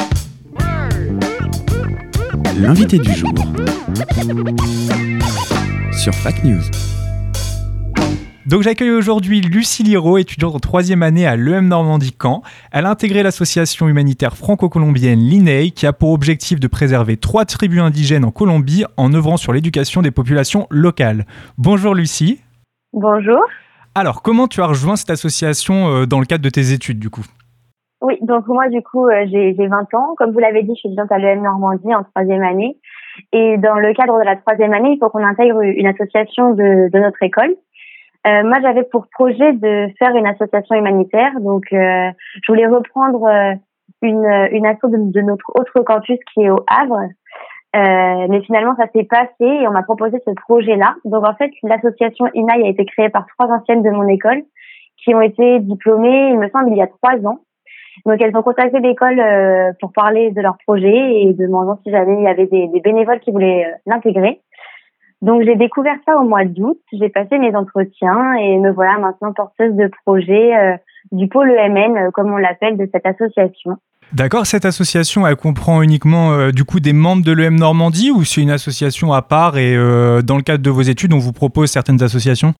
[2.57, 3.33] L'invité du jour
[5.97, 6.61] sur Fact News.
[8.45, 12.41] Donc j'accueille aujourd'hui Lucie Liro, étudiante en troisième année à l'EM Normandie Caen.
[12.71, 17.81] Elle a intégré l'association humanitaire franco-colombienne l'INEI qui a pour objectif de préserver trois tribus
[17.81, 21.25] indigènes en Colombie en œuvrant sur l'éducation des populations locales.
[21.57, 22.41] Bonjour Lucie.
[22.91, 23.41] Bonjour.
[23.95, 27.09] Alors comment tu as rejoint cette association euh, dans le cadre de tes études du
[27.09, 27.25] coup?
[28.01, 30.15] Oui, donc moi du coup euh, j'ai 20 ans.
[30.17, 32.77] Comme vous l'avez dit, je suis étudiante à l'EM Normandie en troisième année.
[33.31, 36.89] Et dans le cadre de la troisième année, il faut qu'on intègre une association de,
[36.89, 37.55] de notre école.
[38.25, 41.31] Euh, moi, j'avais pour projet de faire une association humanitaire.
[41.41, 42.09] Donc, euh,
[42.41, 43.53] je voulais reprendre euh,
[44.01, 47.09] une, une asso de, notre autre campus qui est au Havre.
[47.75, 50.95] Euh, mais finalement, ça s'est passé et on m'a proposé ce projet-là.
[51.05, 54.43] Donc en fait, l'association INAI a été créée par trois anciennes de mon école
[55.03, 57.39] qui ont été diplômées, il me semble, il y a trois ans.
[58.05, 62.17] Donc elles ont contacté l'école euh, pour parler de leur projet et demandant si jamais
[62.17, 64.41] il y avait des, bénévoles qui voulaient euh, l'intégrer.
[65.21, 69.31] Donc j'ai découvert ça au mois d'août, j'ai passé mes entretiens et me voilà maintenant
[69.31, 70.75] porteuse de projet euh,
[71.11, 73.77] du pôle EMN, comme on l'appelle, de cette association.
[74.11, 78.41] D'accord, cette association, elle comprend uniquement du coup des membres de l'EM Normandie ou c'est
[78.41, 82.03] une association à part et dans le cadre de vos études, on vous propose certaines
[82.03, 82.53] associations?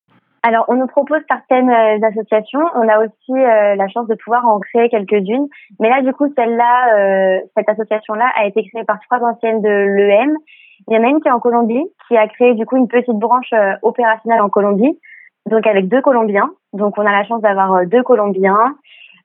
[0.46, 2.60] Alors, on nous propose certaines euh, associations.
[2.74, 5.48] On a aussi la chance de pouvoir en créer quelques-unes.
[5.80, 10.36] Mais là, du coup, celle-là, cette association-là a été créée par trois anciennes de l'EM.
[10.88, 12.88] Il y en a une qui est en Colombie, qui a créé du coup une
[12.88, 14.98] petite branche opérationnelle en Colombie,
[15.46, 16.50] donc avec deux Colombiens.
[16.74, 18.74] Donc, on a la chance d'avoir deux Colombiens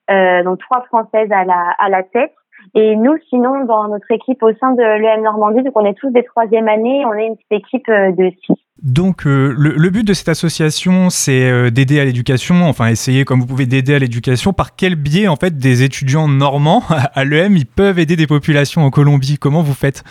[0.10, 2.34] euh, donc trois françaises à la, à la tête.
[2.73, 6.10] Et nous, sinon, dans notre équipe au sein de l'EM Normandie, donc on est tous
[6.10, 8.60] des troisième années, on est une petite équipe euh, de six.
[8.83, 13.41] Donc euh, le, but de cette association, c'est euh, d'aider à l'éducation, enfin essayer comme
[13.41, 14.53] vous pouvez d'aider à l'éducation.
[14.53, 18.83] Par quel biais en fait des étudiants normands à l'EM, ils peuvent aider des populations
[18.83, 19.37] en Colombie?
[19.37, 20.03] Comment vous faites?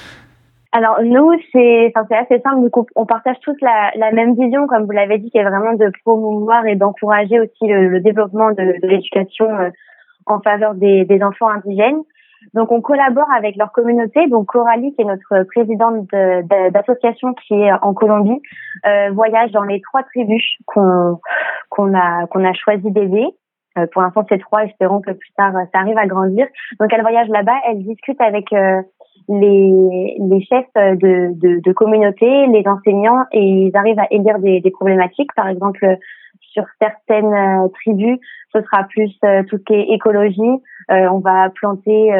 [0.73, 2.63] Alors nous, c'est assez simple.
[2.63, 5.73] Du coup, on partage tous la, même vision, comme vous l'avez dit, qui est vraiment
[5.73, 9.49] de promouvoir et d'encourager aussi le, développement de, l'éducation
[10.27, 12.03] en faveur des, enfants indigènes.
[12.55, 14.27] Donc, on collabore avec leur communauté.
[14.29, 16.07] Donc, Coralie, qui est notre présidente
[16.73, 18.41] d'association qui est en Colombie,
[18.87, 21.19] euh, voyage dans les trois tribus qu'on
[21.71, 23.27] qu'on a qu'on a choisi d'aider.
[23.77, 24.65] Euh, pour l'instant, c'est trois.
[24.65, 26.47] Espérons que plus tard, ça arrive à grandir.
[26.81, 27.57] Donc, elle voyage là-bas.
[27.69, 28.83] Elle discute avec euh,
[29.29, 34.61] les, les chefs de, de, de communauté, les enseignants, et ils arrivent à élire des,
[34.61, 35.33] des problématiques.
[35.35, 35.99] Par exemple,
[36.59, 38.19] sur certaines euh, tribus,
[38.53, 40.63] ce sera plus euh, tout ce qui est écologie.
[40.91, 42.11] Euh, on va planter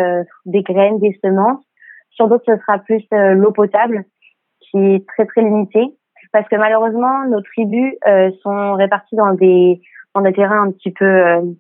[0.47, 1.65] des graines, des semences.
[2.11, 4.05] Sur d'autres, ce sera plus l'eau potable,
[4.61, 5.87] qui est très très limitée,
[6.33, 7.95] parce que malheureusement, nos tribus
[8.43, 9.81] sont réparties dans des
[10.15, 11.57] dans des terrains un petit peu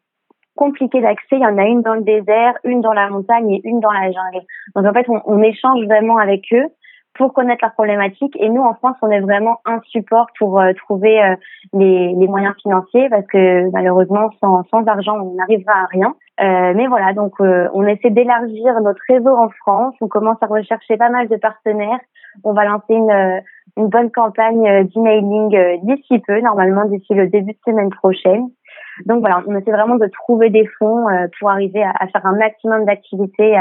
[0.54, 1.36] compliqués d'accès.
[1.36, 3.92] Il y en a une dans le désert, une dans la montagne et une dans
[3.92, 4.44] la jungle.
[4.74, 6.66] Donc en fait, on, on échange vraiment avec eux
[7.18, 8.36] pour connaître leurs problématiques.
[8.40, 11.34] Et nous, en France, on est vraiment un support pour euh, trouver euh,
[11.74, 16.14] les, les, moyens financiers parce que malheureusement, sans, sans argent, on n'arrivera à rien.
[16.40, 19.94] Euh, mais voilà, donc on essaie d'élargir notre réseau en France.
[20.00, 21.98] On commence à rechercher pas mal de partenaires.
[22.44, 23.42] On va lancer une,
[23.76, 28.46] une bonne campagne d'emailing d'ici peu, normalement d'ici le début de semaine prochaine.
[29.06, 31.06] Donc voilà, on essaie vraiment de trouver des fonds
[31.40, 33.56] pour arriver à, à faire un maximum d'activités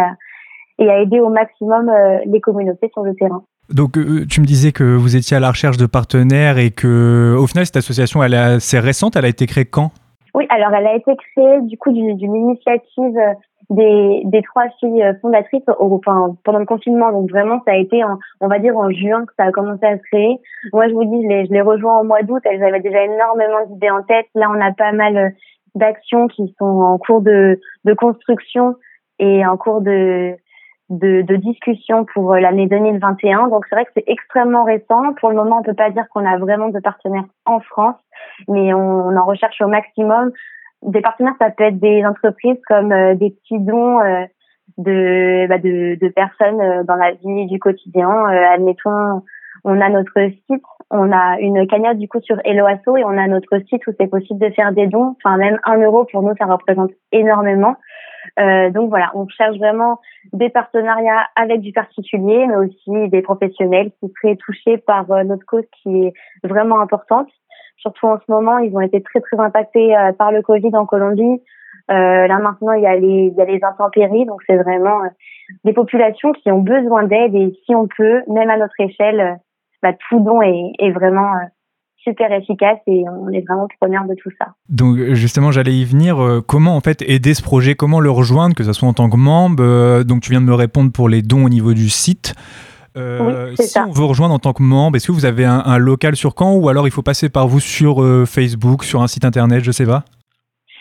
[0.79, 3.43] et à aider au maximum euh, les communautés sur le terrain.
[3.73, 7.35] Donc, euh, tu me disais que vous étiez à la recherche de partenaires et que,
[7.37, 9.15] au final, cette association, elle est assez récente.
[9.15, 9.91] Elle a été créée quand?
[10.33, 13.33] Oui, alors elle a été créée du coup d'une initiative euh,
[13.69, 17.11] des, des trois filles fondatrices enfin, pendant le confinement.
[17.11, 19.85] Donc vraiment, ça a été, en, on va dire, en juin que ça a commencé
[19.85, 20.37] à se créer.
[20.71, 22.41] Moi, je vous dis, je les, je les rejoins au mois d'août.
[22.45, 24.27] Elles avaient déjà énormément d'idées en tête.
[24.35, 25.33] Là, on a pas mal
[25.75, 28.75] d'actions qui sont en cours de, de construction
[29.19, 30.35] et en cours de
[30.89, 33.47] de, de discussion pour euh, l'année 2021.
[33.49, 35.13] Donc c'est vrai que c'est extrêmement récent.
[35.19, 37.97] Pour le moment, on peut pas dire qu'on a vraiment de partenaires en France,
[38.47, 40.31] mais on, en recherche au maximum.
[40.83, 44.25] Des partenaires, ça peut être des entreprises comme euh, des petits dons euh,
[44.77, 48.09] de, bah de, de personnes dans la vie du quotidien.
[48.53, 49.23] admettons,
[49.63, 53.27] on a notre site, on a une cagnotte du coup sur Eloasso et on a
[53.27, 55.15] notre site où c'est possible de faire des dons.
[55.17, 57.75] Enfin même un euro pour nous, ça représente énormément.
[58.39, 59.99] Euh, donc voilà, on cherche vraiment
[60.33, 65.45] des partenariats avec du particulier, mais aussi des professionnels qui seraient touchés par euh, notre
[65.45, 67.29] cause qui est vraiment importante.
[67.77, 70.85] Surtout en ce moment, ils ont été très très impactés euh, par le Covid en
[70.85, 71.41] Colombie.
[71.89, 75.01] Euh, là maintenant, il y a les il y a les intempéries, donc c'est vraiment
[75.63, 79.39] des populations qui ont besoin d'aide et si on peut, même à notre échelle,
[79.81, 81.31] bah, tout don est, est vraiment
[82.03, 84.47] super efficace et on est vraiment preneur de tout ça.
[84.69, 86.23] Donc justement, j'allais y venir.
[86.23, 87.75] Euh, comment en fait aider ce projet?
[87.75, 90.45] Comment le rejoindre, que ce soit en tant que membre euh, Donc tu viens de
[90.45, 92.33] me répondre pour les dons au niveau du site.
[92.97, 93.85] Euh, si ça.
[93.87, 96.33] on veut rejoindre en tant que membre, est-ce que vous avez un, un, local sur
[96.37, 99.63] Caen ou alors il faut passer par vous sur euh, Facebook, sur un site internet,
[99.63, 100.03] je sais pas?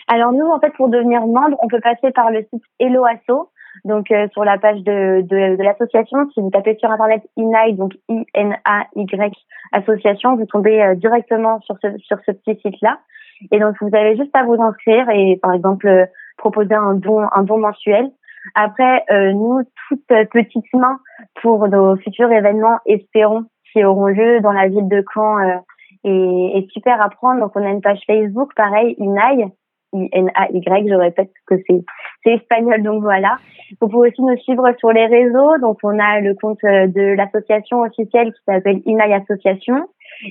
[0.07, 3.51] Alors nous, en fait, pour devenir membre, on peut passer par le site Eloasso.
[3.85, 7.73] Donc euh, sur la page de, de, de l'association, si vous tapez sur internet INAI,
[7.73, 9.33] donc I-N-A-Y
[9.71, 12.99] association, vous tombez euh, directement sur ce, sur ce petit site-là.
[13.51, 16.05] Et donc vous avez juste à vous inscrire et par exemple euh,
[16.37, 18.09] proposer un don, un don mensuel.
[18.55, 19.59] Après, nous,
[19.89, 20.99] toutes petites mains
[21.41, 25.37] pour nos futurs événements, espérons, qui auront lieu dans la ville de Caen,
[26.05, 27.41] est, est super à prendre.
[27.41, 29.51] Donc on a une page Facebook, pareil, INAI,
[29.93, 30.87] I-N-A-Y.
[30.89, 31.83] Je répète que c'est
[32.23, 33.37] c'est espagnol, donc voilà.
[33.79, 35.57] Vous pouvez aussi nous suivre sur les réseaux.
[35.59, 39.87] Donc on a le compte euh, de l'association officielle qui s'appelle INAI Association,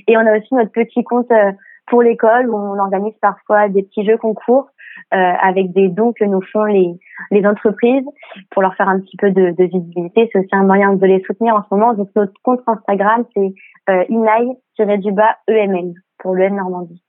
[0.07, 1.51] et on a aussi notre petit compte euh,
[1.87, 4.67] pour l'école où on organise parfois des petits jeux concours
[5.13, 6.99] euh, avec des dons que nous font les,
[7.31, 8.05] les entreprises
[8.51, 10.29] pour leur faire un petit peu de, de visibilité.
[10.31, 11.93] C'est aussi un moyen de les soutenir en ce moment.
[11.93, 13.53] Donc notre compte Instagram, c'est
[13.89, 17.01] euh, inaï-du-bas EMN pour l'EM Normandie.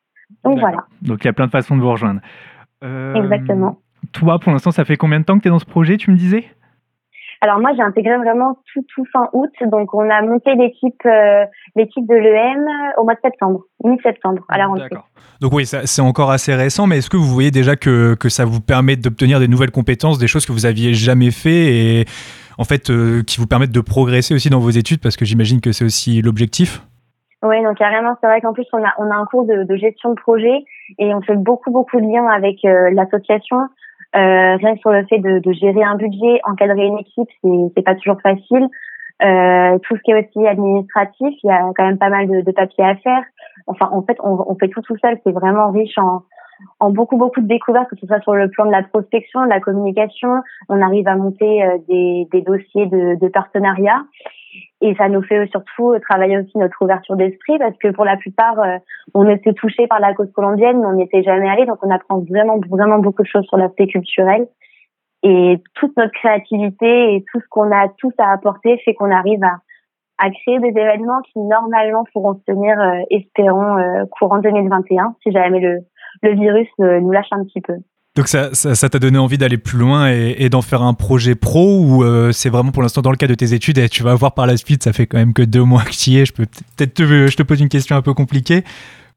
[0.45, 0.85] Donc voilà.
[1.03, 2.21] Donc il y a plein de façons de vous rejoindre.
[2.85, 3.79] Euh, Exactement.
[4.13, 6.11] Toi, pour l'instant, ça fait combien de temps que tu es dans ce projet, tu
[6.11, 6.45] me disais?
[7.41, 11.45] Alors moi j'ai intégré vraiment tout tout fin août, donc on a monté l'équipe euh,
[11.77, 12.67] l'équipe de l'EM
[12.99, 14.89] au mois de septembre, mi-septembre à la rentrée.
[15.41, 18.45] Donc oui, c'est encore assez récent, mais est-ce que vous voyez déjà que, que ça
[18.45, 22.05] vous permet d'obtenir des nouvelles compétences, des choses que vous aviez jamais fait et
[22.59, 25.01] en fait euh, qui vous permettent de progresser aussi dans vos études?
[25.01, 26.83] Parce que j'imagine que c'est aussi l'objectif
[27.43, 29.77] Oui, donc carrément, c'est vrai qu'en plus on a on a un cours de, de
[29.77, 30.65] gestion de projet
[30.99, 33.59] et on fait beaucoup beaucoup de liens avec euh, l'association.
[34.17, 37.73] Euh, rien que sur le fait de, de gérer un budget, encadrer une équipe, c'est
[37.77, 38.67] c'est pas toujours facile.
[39.23, 42.41] Euh, tout ce qui est aussi administratif, il y a quand même pas mal de,
[42.41, 43.23] de papiers à faire.
[43.67, 45.19] Enfin, en fait, on, on fait tout tout seul.
[45.25, 46.23] C'est vraiment riche en
[46.81, 49.49] en beaucoup beaucoup de découvertes, que ce soit sur le plan de la prospection, de
[49.49, 50.43] la communication.
[50.69, 54.03] On arrive à monter euh, des, des dossiers de, de partenariat.
[54.81, 58.59] Et ça nous fait surtout travailler aussi notre ouverture d'esprit parce que pour la plupart,
[58.61, 58.79] euh,
[59.15, 61.67] on était touché par la cause colombienne, mais on n'y était jamais allé.
[61.67, 64.47] Donc on apprend vraiment, vraiment beaucoup de choses sur l'aspect culturel.
[65.25, 69.43] Et toute notre créativité et tout ce qu'on a tous à apporter fait qu'on arrive
[69.43, 69.57] à,
[70.19, 75.33] à créer des événements qui normalement pourront se tenir, euh, espérons, euh, courant 2021, si
[75.33, 75.79] jamais le,
[76.23, 77.75] le virus nous lâche un petit peu.
[78.19, 80.93] Donc ça ça ça t'a donné envie d'aller plus loin et, et d'en faire un
[80.93, 83.89] projet pro ou euh, c'est vraiment pour l'instant dans le cadre de tes études et
[83.89, 86.11] tu vas voir par la suite, ça fait quand même que deux mois que tu
[86.11, 86.47] y es, je peux
[86.77, 88.65] peut-être te, je te pose une question un peu compliquée,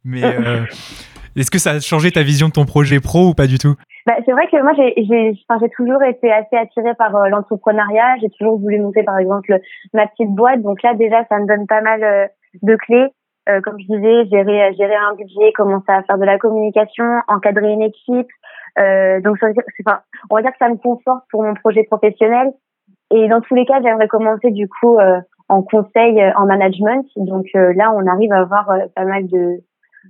[0.06, 0.66] mais euh,
[1.36, 3.76] est-ce que ça a changé ta vision de ton projet pro ou pas du tout?
[4.06, 7.30] Bah, c'est vrai que moi, j'ai, j'ai, enfin, j'ai toujours été assez attirée par euh,
[7.30, 8.18] l'entrepreneuriat.
[8.22, 9.60] J'ai toujours voulu monter, par exemple,
[9.94, 10.62] ma petite boîte.
[10.62, 12.26] Donc là, déjà, ça me donne pas mal euh,
[12.64, 13.10] de clés.
[13.50, 17.72] Euh, comme je disais, gérer, gérer un budget, commencer à faire de la communication, encadrer
[17.72, 18.28] une équipe.
[18.80, 22.52] Euh, donc, on va dire que ça me conforte pour mon projet professionnel.
[23.12, 25.20] Et dans tous les cas, j'aimerais commencer du coup euh,
[25.50, 27.06] en conseil, euh, en management.
[27.18, 29.58] Donc là, on arrive à voir euh, pas mal de,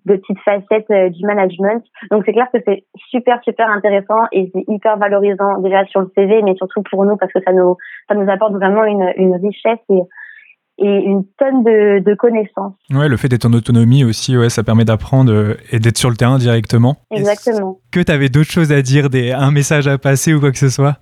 [0.06, 1.84] de petites facettes du management.
[2.12, 6.12] Donc c'est clair que c'est super super intéressant et c'est hyper valorisant déjà sur le
[6.16, 7.76] CV, mais surtout pour nous parce que ça nous
[8.08, 10.02] ça nous apporte vraiment une, une richesse et
[10.82, 12.74] et une tonne de, de connaissances.
[12.90, 16.10] Ouais, le fait d'être en autonomie aussi, ouais, ça permet d'apprendre euh, et d'être sur
[16.10, 16.98] le terrain directement.
[17.12, 17.78] Exactement.
[17.92, 20.58] Que tu avais d'autres choses à dire, des, un message à passer ou quoi que
[20.58, 20.98] ce soit?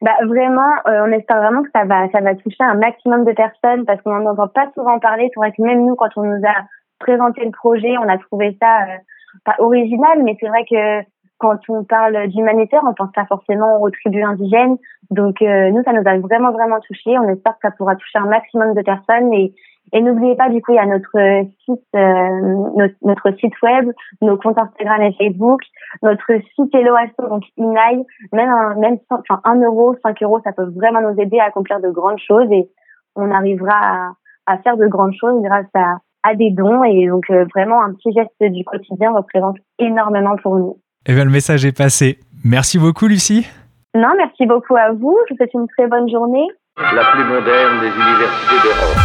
[0.00, 3.32] Bah vraiment, euh, on espère vraiment que ça va, ça va toucher un maximum de
[3.32, 5.30] personnes parce qu'on n'en entend pas souvent parler.
[5.32, 6.64] C'est vrai que même nous, quand on nous a
[6.98, 8.96] présenté le projet, on a trouvé ça euh,
[9.44, 11.00] pas original, mais c'est vrai que
[11.38, 14.76] quand on parle d'humanitaire, on pense pas forcément aux tribus indigènes.
[15.10, 17.18] Donc euh, nous, ça nous a vraiment vraiment touché.
[17.18, 19.54] On espère que ça pourra toucher un maximum de personnes et
[19.92, 24.36] et n'oubliez pas, du coup, il y a notre site, euh, notre, site web, nos
[24.38, 25.60] comptes Instagram et Facebook,
[26.02, 30.52] notre site Hello Asso, donc Inaï, même un, même enfin, 1 euro, 5 euros, ça
[30.52, 32.68] peut vraiment nous aider à accomplir de grandes choses et
[33.14, 34.12] on arrivera à,
[34.46, 37.92] à faire de grandes choses grâce à, à des dons et donc euh, vraiment un
[37.92, 40.78] petit geste du quotidien représente énormément pour nous.
[41.06, 42.18] Eh bien, le message est passé.
[42.44, 43.46] Merci beaucoup, Lucie.
[43.94, 45.14] Non, merci beaucoup à vous.
[45.28, 46.46] Je vous souhaite une très bonne journée.
[46.78, 48.96] La plus moderne des universités d'Europe.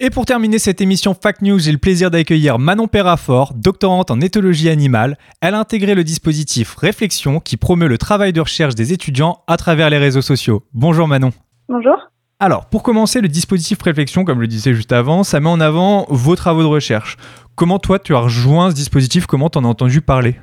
[0.00, 4.22] Et pour terminer cette émission Fact News, j'ai le plaisir d'accueillir Manon Perrafort, doctorante en
[4.22, 5.18] éthologie animale.
[5.42, 9.58] Elle a intégré le dispositif Réflexion qui promeut le travail de recherche des étudiants à
[9.58, 10.62] travers les réseaux sociaux.
[10.72, 11.32] Bonjour Manon.
[11.68, 11.98] Bonjour.
[12.38, 15.60] Alors, pour commencer, le dispositif Réflexion, comme je le disais juste avant, ça met en
[15.60, 17.16] avant vos travaux de recherche.
[17.56, 19.26] Comment toi, tu as rejoint ce dispositif?
[19.26, 20.34] Comment t'en as entendu parler?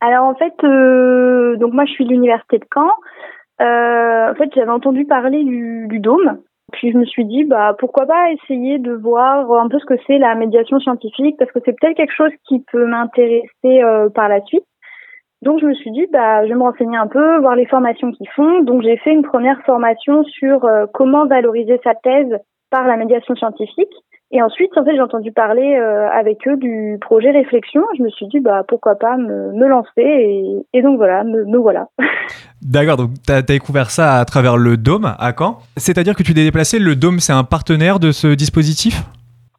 [0.00, 2.90] Alors en fait, euh, donc moi je suis de l'université de Caen.
[3.60, 6.38] Euh, en fait, j'avais entendu parler du, dôme.
[6.72, 9.94] Puis je me suis dit, bah pourquoi pas essayer de voir un peu ce que
[10.08, 14.28] c'est la médiation scientifique, parce que c'est peut-être quelque chose qui peut m'intéresser euh, par
[14.28, 14.64] la suite.
[15.42, 18.10] Donc je me suis dit, bah je vais me renseigner un peu, voir les formations
[18.10, 18.62] qu'ils font.
[18.62, 22.36] Donc j'ai fait une première formation sur comment valoriser sa thèse
[22.68, 23.94] par la médiation scientifique.
[24.34, 27.82] Et ensuite, en fait, j'ai entendu parler euh, avec eux du projet Réflexion.
[27.98, 29.90] Je me suis dit, bah pourquoi pas me, me lancer.
[29.98, 31.88] Et, et donc voilà, me, me voilà.
[32.62, 35.58] D'accord, donc tu as découvert ça à travers le Dôme à Caen.
[35.76, 39.02] C'est-à-dire que tu t'es déplacé, le Dôme, c'est un partenaire de ce dispositif?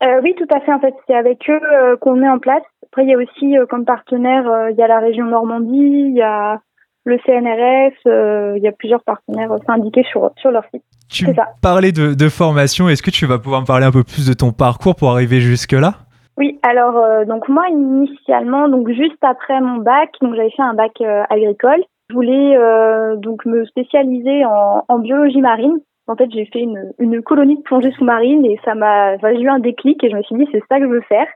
[0.02, 0.74] Euh, oui, tout à fait.
[0.74, 2.64] En fait, c'est avec eux euh, qu'on met en place.
[2.92, 6.22] Après, il y a aussi comme partenaire, il y a la région Normandie, il y
[6.22, 6.62] a
[7.06, 10.84] le CNRS, euh, il y a plusieurs partenaires syndiqués sur, sur leur site.
[11.10, 11.48] Tu ça.
[11.62, 14.34] parlais de, de formation, est-ce que tu vas pouvoir me parler un peu plus de
[14.34, 15.94] ton parcours pour arriver jusque-là?
[16.38, 20.74] Oui, alors euh, donc moi initialement, donc juste après mon bac, donc j'avais fait un
[20.74, 21.84] bac euh, agricole.
[22.10, 25.78] Je voulais euh, donc me spécialiser en, en biologie marine.
[26.08, 29.42] En fait, j'ai fait une, une colonie de plongée sous-marine et ça m'a, enfin, j'ai
[29.42, 31.28] eu un déclic et je me suis dit c'est ça que je veux faire.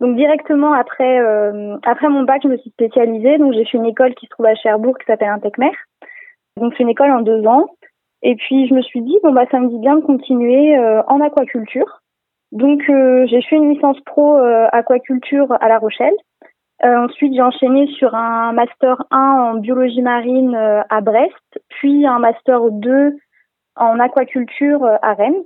[0.00, 3.38] Donc directement après euh, après mon bac, je me suis spécialisée.
[3.38, 5.72] Donc j'ai fait une école qui se trouve à Cherbourg qui s'appelle Intecmer.
[6.56, 7.66] Donc c'est une école en deux ans.
[8.22, 11.02] Et puis je me suis dit bon bah ça me dit bien de continuer euh,
[11.06, 12.02] en aquaculture.
[12.52, 16.14] Donc euh, j'ai fait une licence pro euh, aquaculture à La Rochelle.
[16.84, 22.06] Euh, ensuite j'ai enchaîné sur un master 1 en biologie marine euh, à Brest, puis
[22.06, 23.16] un master 2
[23.76, 25.42] en aquaculture à Rennes.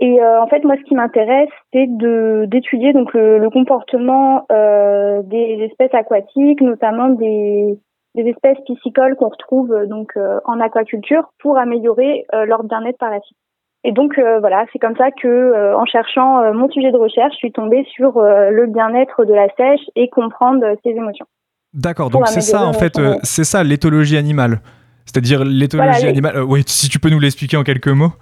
[0.00, 4.46] Et euh, en fait moi ce qui m'intéresse c'est de d'étudier donc le, le comportement
[4.50, 7.78] euh, des espèces aquatiques, notamment des
[8.14, 13.10] des espèces piscicoles qu'on retrouve euh, donc euh, en aquaculture pour améliorer leur bien-être par
[13.10, 13.36] la suite.
[13.84, 17.52] Et donc voilà, c'est comme ça que en cherchant mon sujet de recherche, je suis
[17.52, 21.24] tombée sur le bien-être de la sèche et comprendre ses émotions.
[21.72, 24.60] D'accord, donc c'est ça en fait, c'est ça l'éthologie animale.
[25.06, 26.42] C'est-à-dire l'éthologie Voilà, animale.
[26.46, 28.12] oui, si tu peux nous l'expliquer en quelques mots.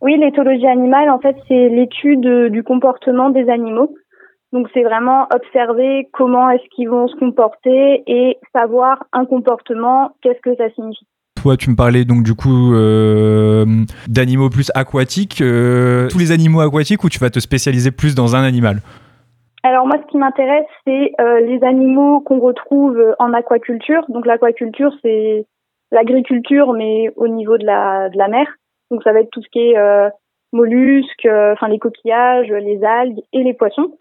[0.00, 3.94] Oui, l'éthologie animale, en fait, c'est l'étude du comportement des animaux.
[4.52, 10.40] Donc c'est vraiment observer comment est-ce qu'ils vont se comporter et savoir un comportement, qu'est-ce
[10.40, 11.06] que ça signifie.
[11.42, 13.64] Toi, tu me parlais donc du coup euh,
[14.08, 15.40] d'animaux plus aquatiques.
[15.42, 18.78] euh, tous les animaux aquatiques ou tu vas te spécialiser plus dans un animal?
[19.62, 24.04] Alors moi, ce qui m'intéresse, c'est euh, les animaux qu'on retrouve en aquaculture.
[24.08, 25.44] Donc l'aquaculture, c'est
[25.92, 28.46] l'agriculture, mais au niveau de la, de la mer.
[28.90, 30.08] Donc ça va être tout ce qui est euh,
[30.52, 33.92] mollusques, euh, enfin les coquillages, les algues et les poissons.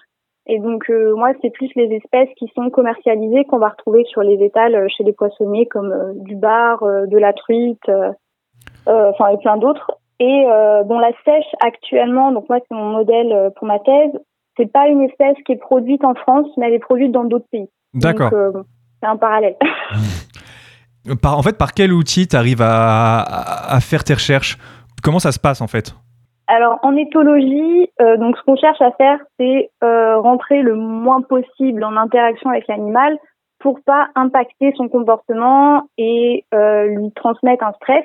[0.48, 4.22] Et donc euh, moi, c'est plus les espèces qui sont commercialisées qu'on va retrouver sur
[4.22, 7.92] les étals euh, chez les poissonniers, comme du bar, de la truite,
[8.86, 9.92] enfin et plein d'autres.
[10.20, 10.46] Et
[10.86, 14.12] bon, la sèche actuellement, donc moi c'est mon modèle pour ma thèse,
[14.58, 17.46] c'est pas une espèce qui est produite en France, mais elle est produite dans d'autres
[17.52, 17.70] pays.
[17.94, 18.32] D'accord.
[19.00, 19.56] C'est un parallèle.
[21.22, 24.58] Par, en fait, par quel outil tu arrives à, à- à faire tes recherches?
[25.08, 25.96] Comment ça se passe en fait?
[26.48, 31.22] Alors en éthologie, euh, donc ce qu'on cherche à faire, c'est euh, rentrer le moins
[31.22, 33.18] possible en interaction avec l'animal
[33.60, 38.04] pour pas impacter son comportement et euh, lui transmettre un stress.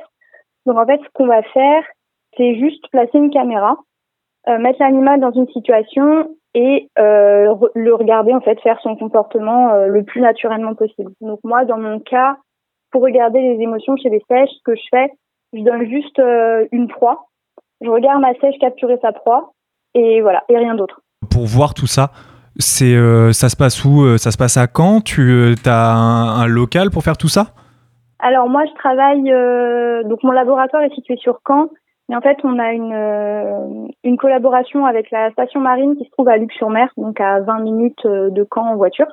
[0.65, 1.83] Donc en fait, ce qu'on va faire,
[2.37, 3.79] c'est juste placer une caméra,
[4.47, 10.21] mettre l'animal dans une situation et le regarder en fait faire son comportement le plus
[10.21, 11.11] naturellement possible.
[11.21, 12.37] Donc moi, dans mon cas,
[12.93, 15.11] pour regarder les émotions chez les sèches, ce que je fais,
[15.53, 17.27] je donne juste euh, une proie
[17.85, 19.53] je regarde ma sèche capturer sa proie
[19.95, 21.01] et voilà et rien d'autre.
[21.31, 22.11] Pour voir tout ça,
[22.57, 25.01] c'est euh, ça se passe où Euh, Ça se passe à Caen?
[25.01, 27.49] Tu as un, un local pour faire tout ça?
[28.21, 31.71] Alors moi je travaille euh, donc mon laboratoire est situé sur Caen
[32.09, 36.29] mais en fait on a une une collaboration avec la station marine qui se trouve
[36.29, 39.09] à Luc-sur-Mer donc à 20 minutes de Caen en voiture.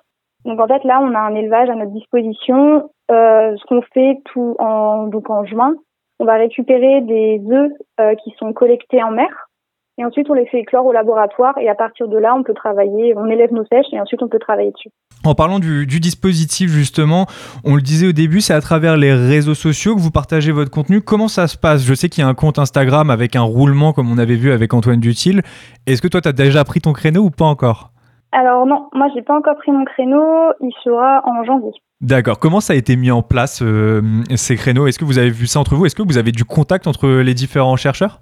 [0.46, 2.90] Donc en fait là on a un élevage à notre disposition.
[3.10, 5.74] Ce qu'on fait tout en donc en juin,
[6.20, 9.50] on va récupérer des œufs euh, qui sont collectés en mer
[9.98, 12.54] et ensuite on les fait éclore au laboratoire et à partir de là on peut
[12.54, 14.90] travailler, on élève nos sèches et ensuite on peut travailler dessus.
[15.26, 17.26] En parlant du, du dispositif, justement,
[17.66, 20.72] on le disait au début, c'est à travers les réseaux sociaux que vous partagez votre
[20.72, 21.02] contenu.
[21.02, 21.84] Comment ça se passe?
[21.84, 24.54] Je sais qu'il y a un compte Instagram avec un roulement, comme on avait vu
[24.54, 25.42] avec Antoine Dutil.
[25.86, 27.92] Est-ce que toi, tu as déjà pris ton créneau ou pas encore?
[28.32, 31.72] Alors non, moi j'ai pas encore pris mon créneau, il sera en janvier.
[32.02, 32.40] D'accord.
[32.40, 34.02] Comment ça a été mis en place, euh,
[34.36, 34.88] ces créneaux?
[34.88, 35.86] Est-ce que vous avez vu ça entre vous?
[35.86, 38.22] Est-ce que vous avez du contact entre les différents chercheurs?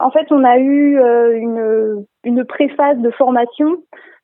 [0.00, 3.76] En fait, on a eu euh, une, une préface de formation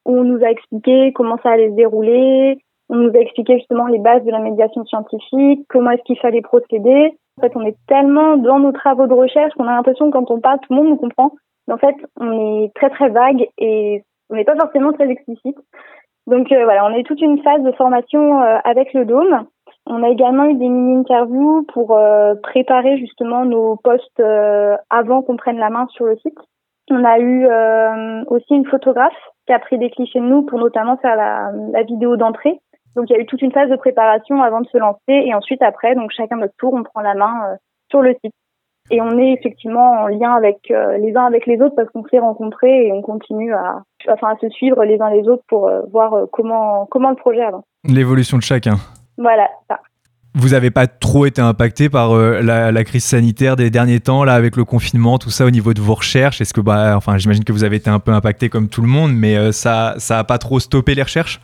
[0.04, 3.86] où on nous a expliqué comment ça allait se dérouler, on nous a expliqué justement
[3.86, 7.16] les bases de la médiation scientifique, comment est-ce qu'il fallait procéder.
[7.36, 10.30] En fait, on est tellement dans nos travaux de recherche qu'on a l'impression que quand
[10.30, 11.32] on parle, tout le monde nous comprend.
[11.68, 15.56] Mais en fait, on est très très vague et on n'est pas forcément très explicite.
[16.28, 19.46] Donc euh, voilà, on a eu toute une phase de formation euh, avec le Dôme.
[19.86, 24.22] On a également eu des mini-interviews pour euh, préparer justement nos postes
[24.90, 26.38] avant qu'on prenne la main sur le site.
[26.90, 29.16] On a eu euh, aussi une photographe
[29.46, 32.60] qui a pris des clichés de nous pour notamment faire la, la vidéo d'entrée.
[32.94, 35.34] Donc il y a eu toute une phase de préparation avant de se lancer et
[35.34, 37.56] ensuite après, donc chacun notre tour, on prend la main euh,
[37.90, 38.34] sur le site.
[38.90, 42.04] Et on est effectivement en lien avec euh, les uns avec les autres parce qu'on
[42.04, 45.68] s'est rencontrés et on continue à, enfin, à se suivre les uns les autres pour
[45.68, 47.64] euh, voir euh, comment comment le projet avance.
[47.84, 48.76] L'évolution de chacun.
[49.18, 49.78] Voilà, ça.
[50.34, 54.24] Vous n'avez pas trop été impacté par euh, la, la crise sanitaire des derniers temps,
[54.24, 56.40] là, avec le confinement, tout ça, au niveau de vos recherches?
[56.40, 58.88] Est-ce que, bah, enfin, j'imagine que vous avez été un peu impacté comme tout le
[58.88, 61.40] monde, mais ça, ça a pas trop stoppé les recherches?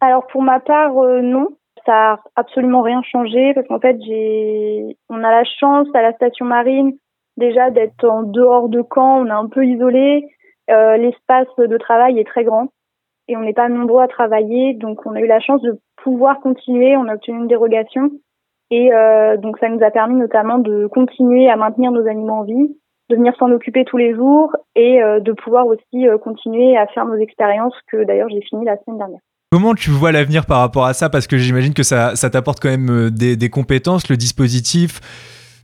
[0.00, 1.48] Alors pour ma part, non.
[1.86, 6.12] Ça a absolument rien changé parce qu'en fait, j'ai, on a la chance à la
[6.12, 6.98] station marine
[7.36, 9.20] déjà d'être en dehors de Caen.
[9.20, 10.26] On est un peu isolé.
[10.70, 12.68] Euh, l'espace de travail est très grand.
[13.28, 16.40] et on n'est pas nombreux à travailler, donc on a eu la chance de pouvoir
[16.40, 16.96] continuer.
[16.96, 18.10] On a obtenu une dérogation
[18.70, 22.42] et euh, donc ça nous a permis notamment de continuer à maintenir nos animaux en
[22.42, 22.76] vie,
[23.10, 27.06] de venir s'en occuper tous les jours et euh, de pouvoir aussi continuer à faire
[27.06, 29.20] nos expériences que d'ailleurs j'ai fini la semaine dernière.
[29.52, 31.08] Comment tu vois l'avenir par rapport à ça?
[31.08, 35.00] Parce que j'imagine que ça, ça t'apporte quand même euh, des, des compétences, le dispositif.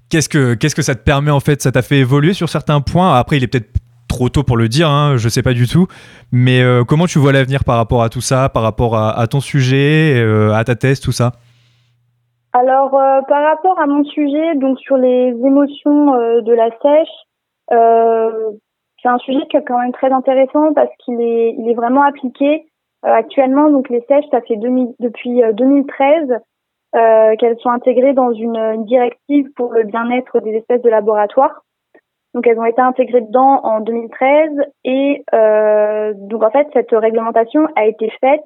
[0.09, 1.61] Qu'est-ce que, qu'est-ce que ça te permet en fait?
[1.62, 3.18] Ça t'a fait évoluer sur certains points?
[3.18, 3.70] Après, il est peut-être
[4.09, 5.89] trop tôt pour le dire, hein, je sais pas du tout.
[6.30, 9.26] Mais euh, comment tu vois l'avenir par rapport à tout ça, par rapport à, à
[9.26, 11.33] ton sujet, euh, à ta thèse, tout ça?
[12.53, 17.09] Alors, euh, par rapport à mon sujet, donc sur les émotions euh, de la sèche,
[17.72, 18.51] euh,
[19.03, 22.05] c'est un sujet qui est quand même très intéressant parce qu'il est, il est vraiment
[22.05, 22.66] appliqué
[23.03, 23.70] actuellement.
[23.70, 26.30] Donc, les sèches, ça fait 2000 depuis euh, 2013
[26.94, 31.62] euh, qu'elles sont intégrées dans une, une directive pour le bien-être des espèces de laboratoire.
[32.34, 34.50] Donc, elles ont été intégrées dedans en 2013
[34.84, 38.42] et euh, donc en fait, cette réglementation a été faite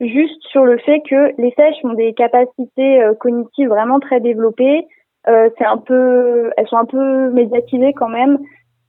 [0.00, 4.86] juste sur le fait que les sèches ont des capacités euh, cognitives vraiment très développées.
[5.28, 8.38] Euh, c'est un peu, elles sont un peu médiatisées quand même.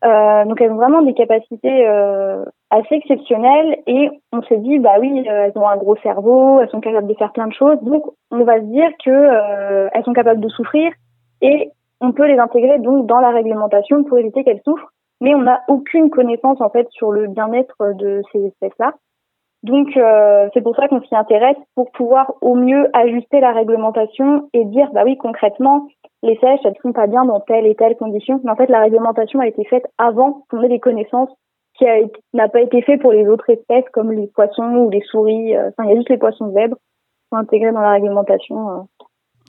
[0.04, 2.44] Euh, donc elles ont vraiment des capacités euh,
[2.74, 6.70] assez exceptionnelles et on s'est dit bah oui euh, elles ont un gros cerveau, elles
[6.70, 7.80] sont capables de faire plein de choses.
[7.84, 10.92] Donc on va se dire que euh, elles sont capables de souffrir
[11.42, 11.70] et
[12.02, 14.92] on peut les intégrer donc dans la réglementation pour éviter qu'elles souffrent.
[15.22, 18.94] Mais on n'a aucune connaissance en fait sur le bien-être de ces espèces là
[19.64, 24.50] donc euh, c'est pour ça qu'on s'y intéresse pour pouvoir au mieux ajuster la réglementation
[24.54, 25.88] et dire bah oui concrètement
[26.22, 28.42] les sèches elles sont pas bien dans telle et telle condition.
[28.44, 31.30] Mais en fait la réglementation a été faite avant qu'on ait des connaissances
[31.78, 31.86] qui
[32.34, 35.70] n'a pas été fait pour les autres espèces comme les poissons ou les souris euh,
[35.70, 38.82] enfin il y a juste les poissons zèbres qui sont intégrés dans la réglementation euh.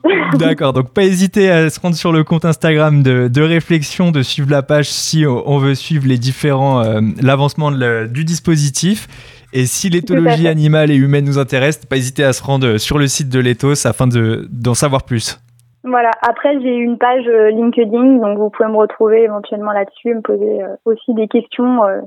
[0.37, 4.21] D'accord, donc pas hésiter à se rendre sur le compte Instagram de, de réflexion, de
[4.21, 9.07] suivre la page si on veut suivre les différents euh, l'avancement du dispositif.
[9.53, 13.07] Et si l'éthologie animale et humaine nous intéresse, pas hésiter à se rendre sur le
[13.07, 15.39] site de l'Ethos afin de- d'en savoir plus.
[15.83, 16.11] Voilà.
[16.27, 20.61] Après, j'ai une page euh, LinkedIn, donc vous pouvez me retrouver éventuellement là-dessus, me poser
[20.61, 21.83] euh, aussi des questions.
[21.85, 22.01] euh.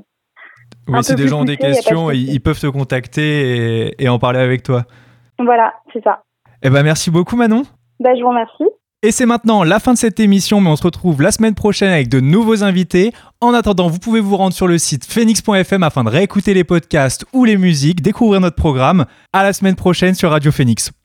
[0.97, 4.19] Oui, si des gens ont des questions, ils, ils peuvent te contacter et, et en
[4.19, 4.85] parler avec toi.
[5.37, 6.23] Voilà, c'est ça.
[6.61, 7.63] Eh ben merci beaucoup Manon.
[7.99, 8.65] Bah, je vous remercie.
[9.01, 11.89] Et c'est maintenant la fin de cette émission, mais on se retrouve la semaine prochaine
[11.89, 13.13] avec de nouveaux invités.
[13.39, 17.25] En attendant, vous pouvez vous rendre sur le site phoenix.fm afin de réécouter les podcasts
[17.31, 19.05] ou les musiques, découvrir notre programme.
[19.31, 20.91] À la semaine prochaine sur Radio Phoenix.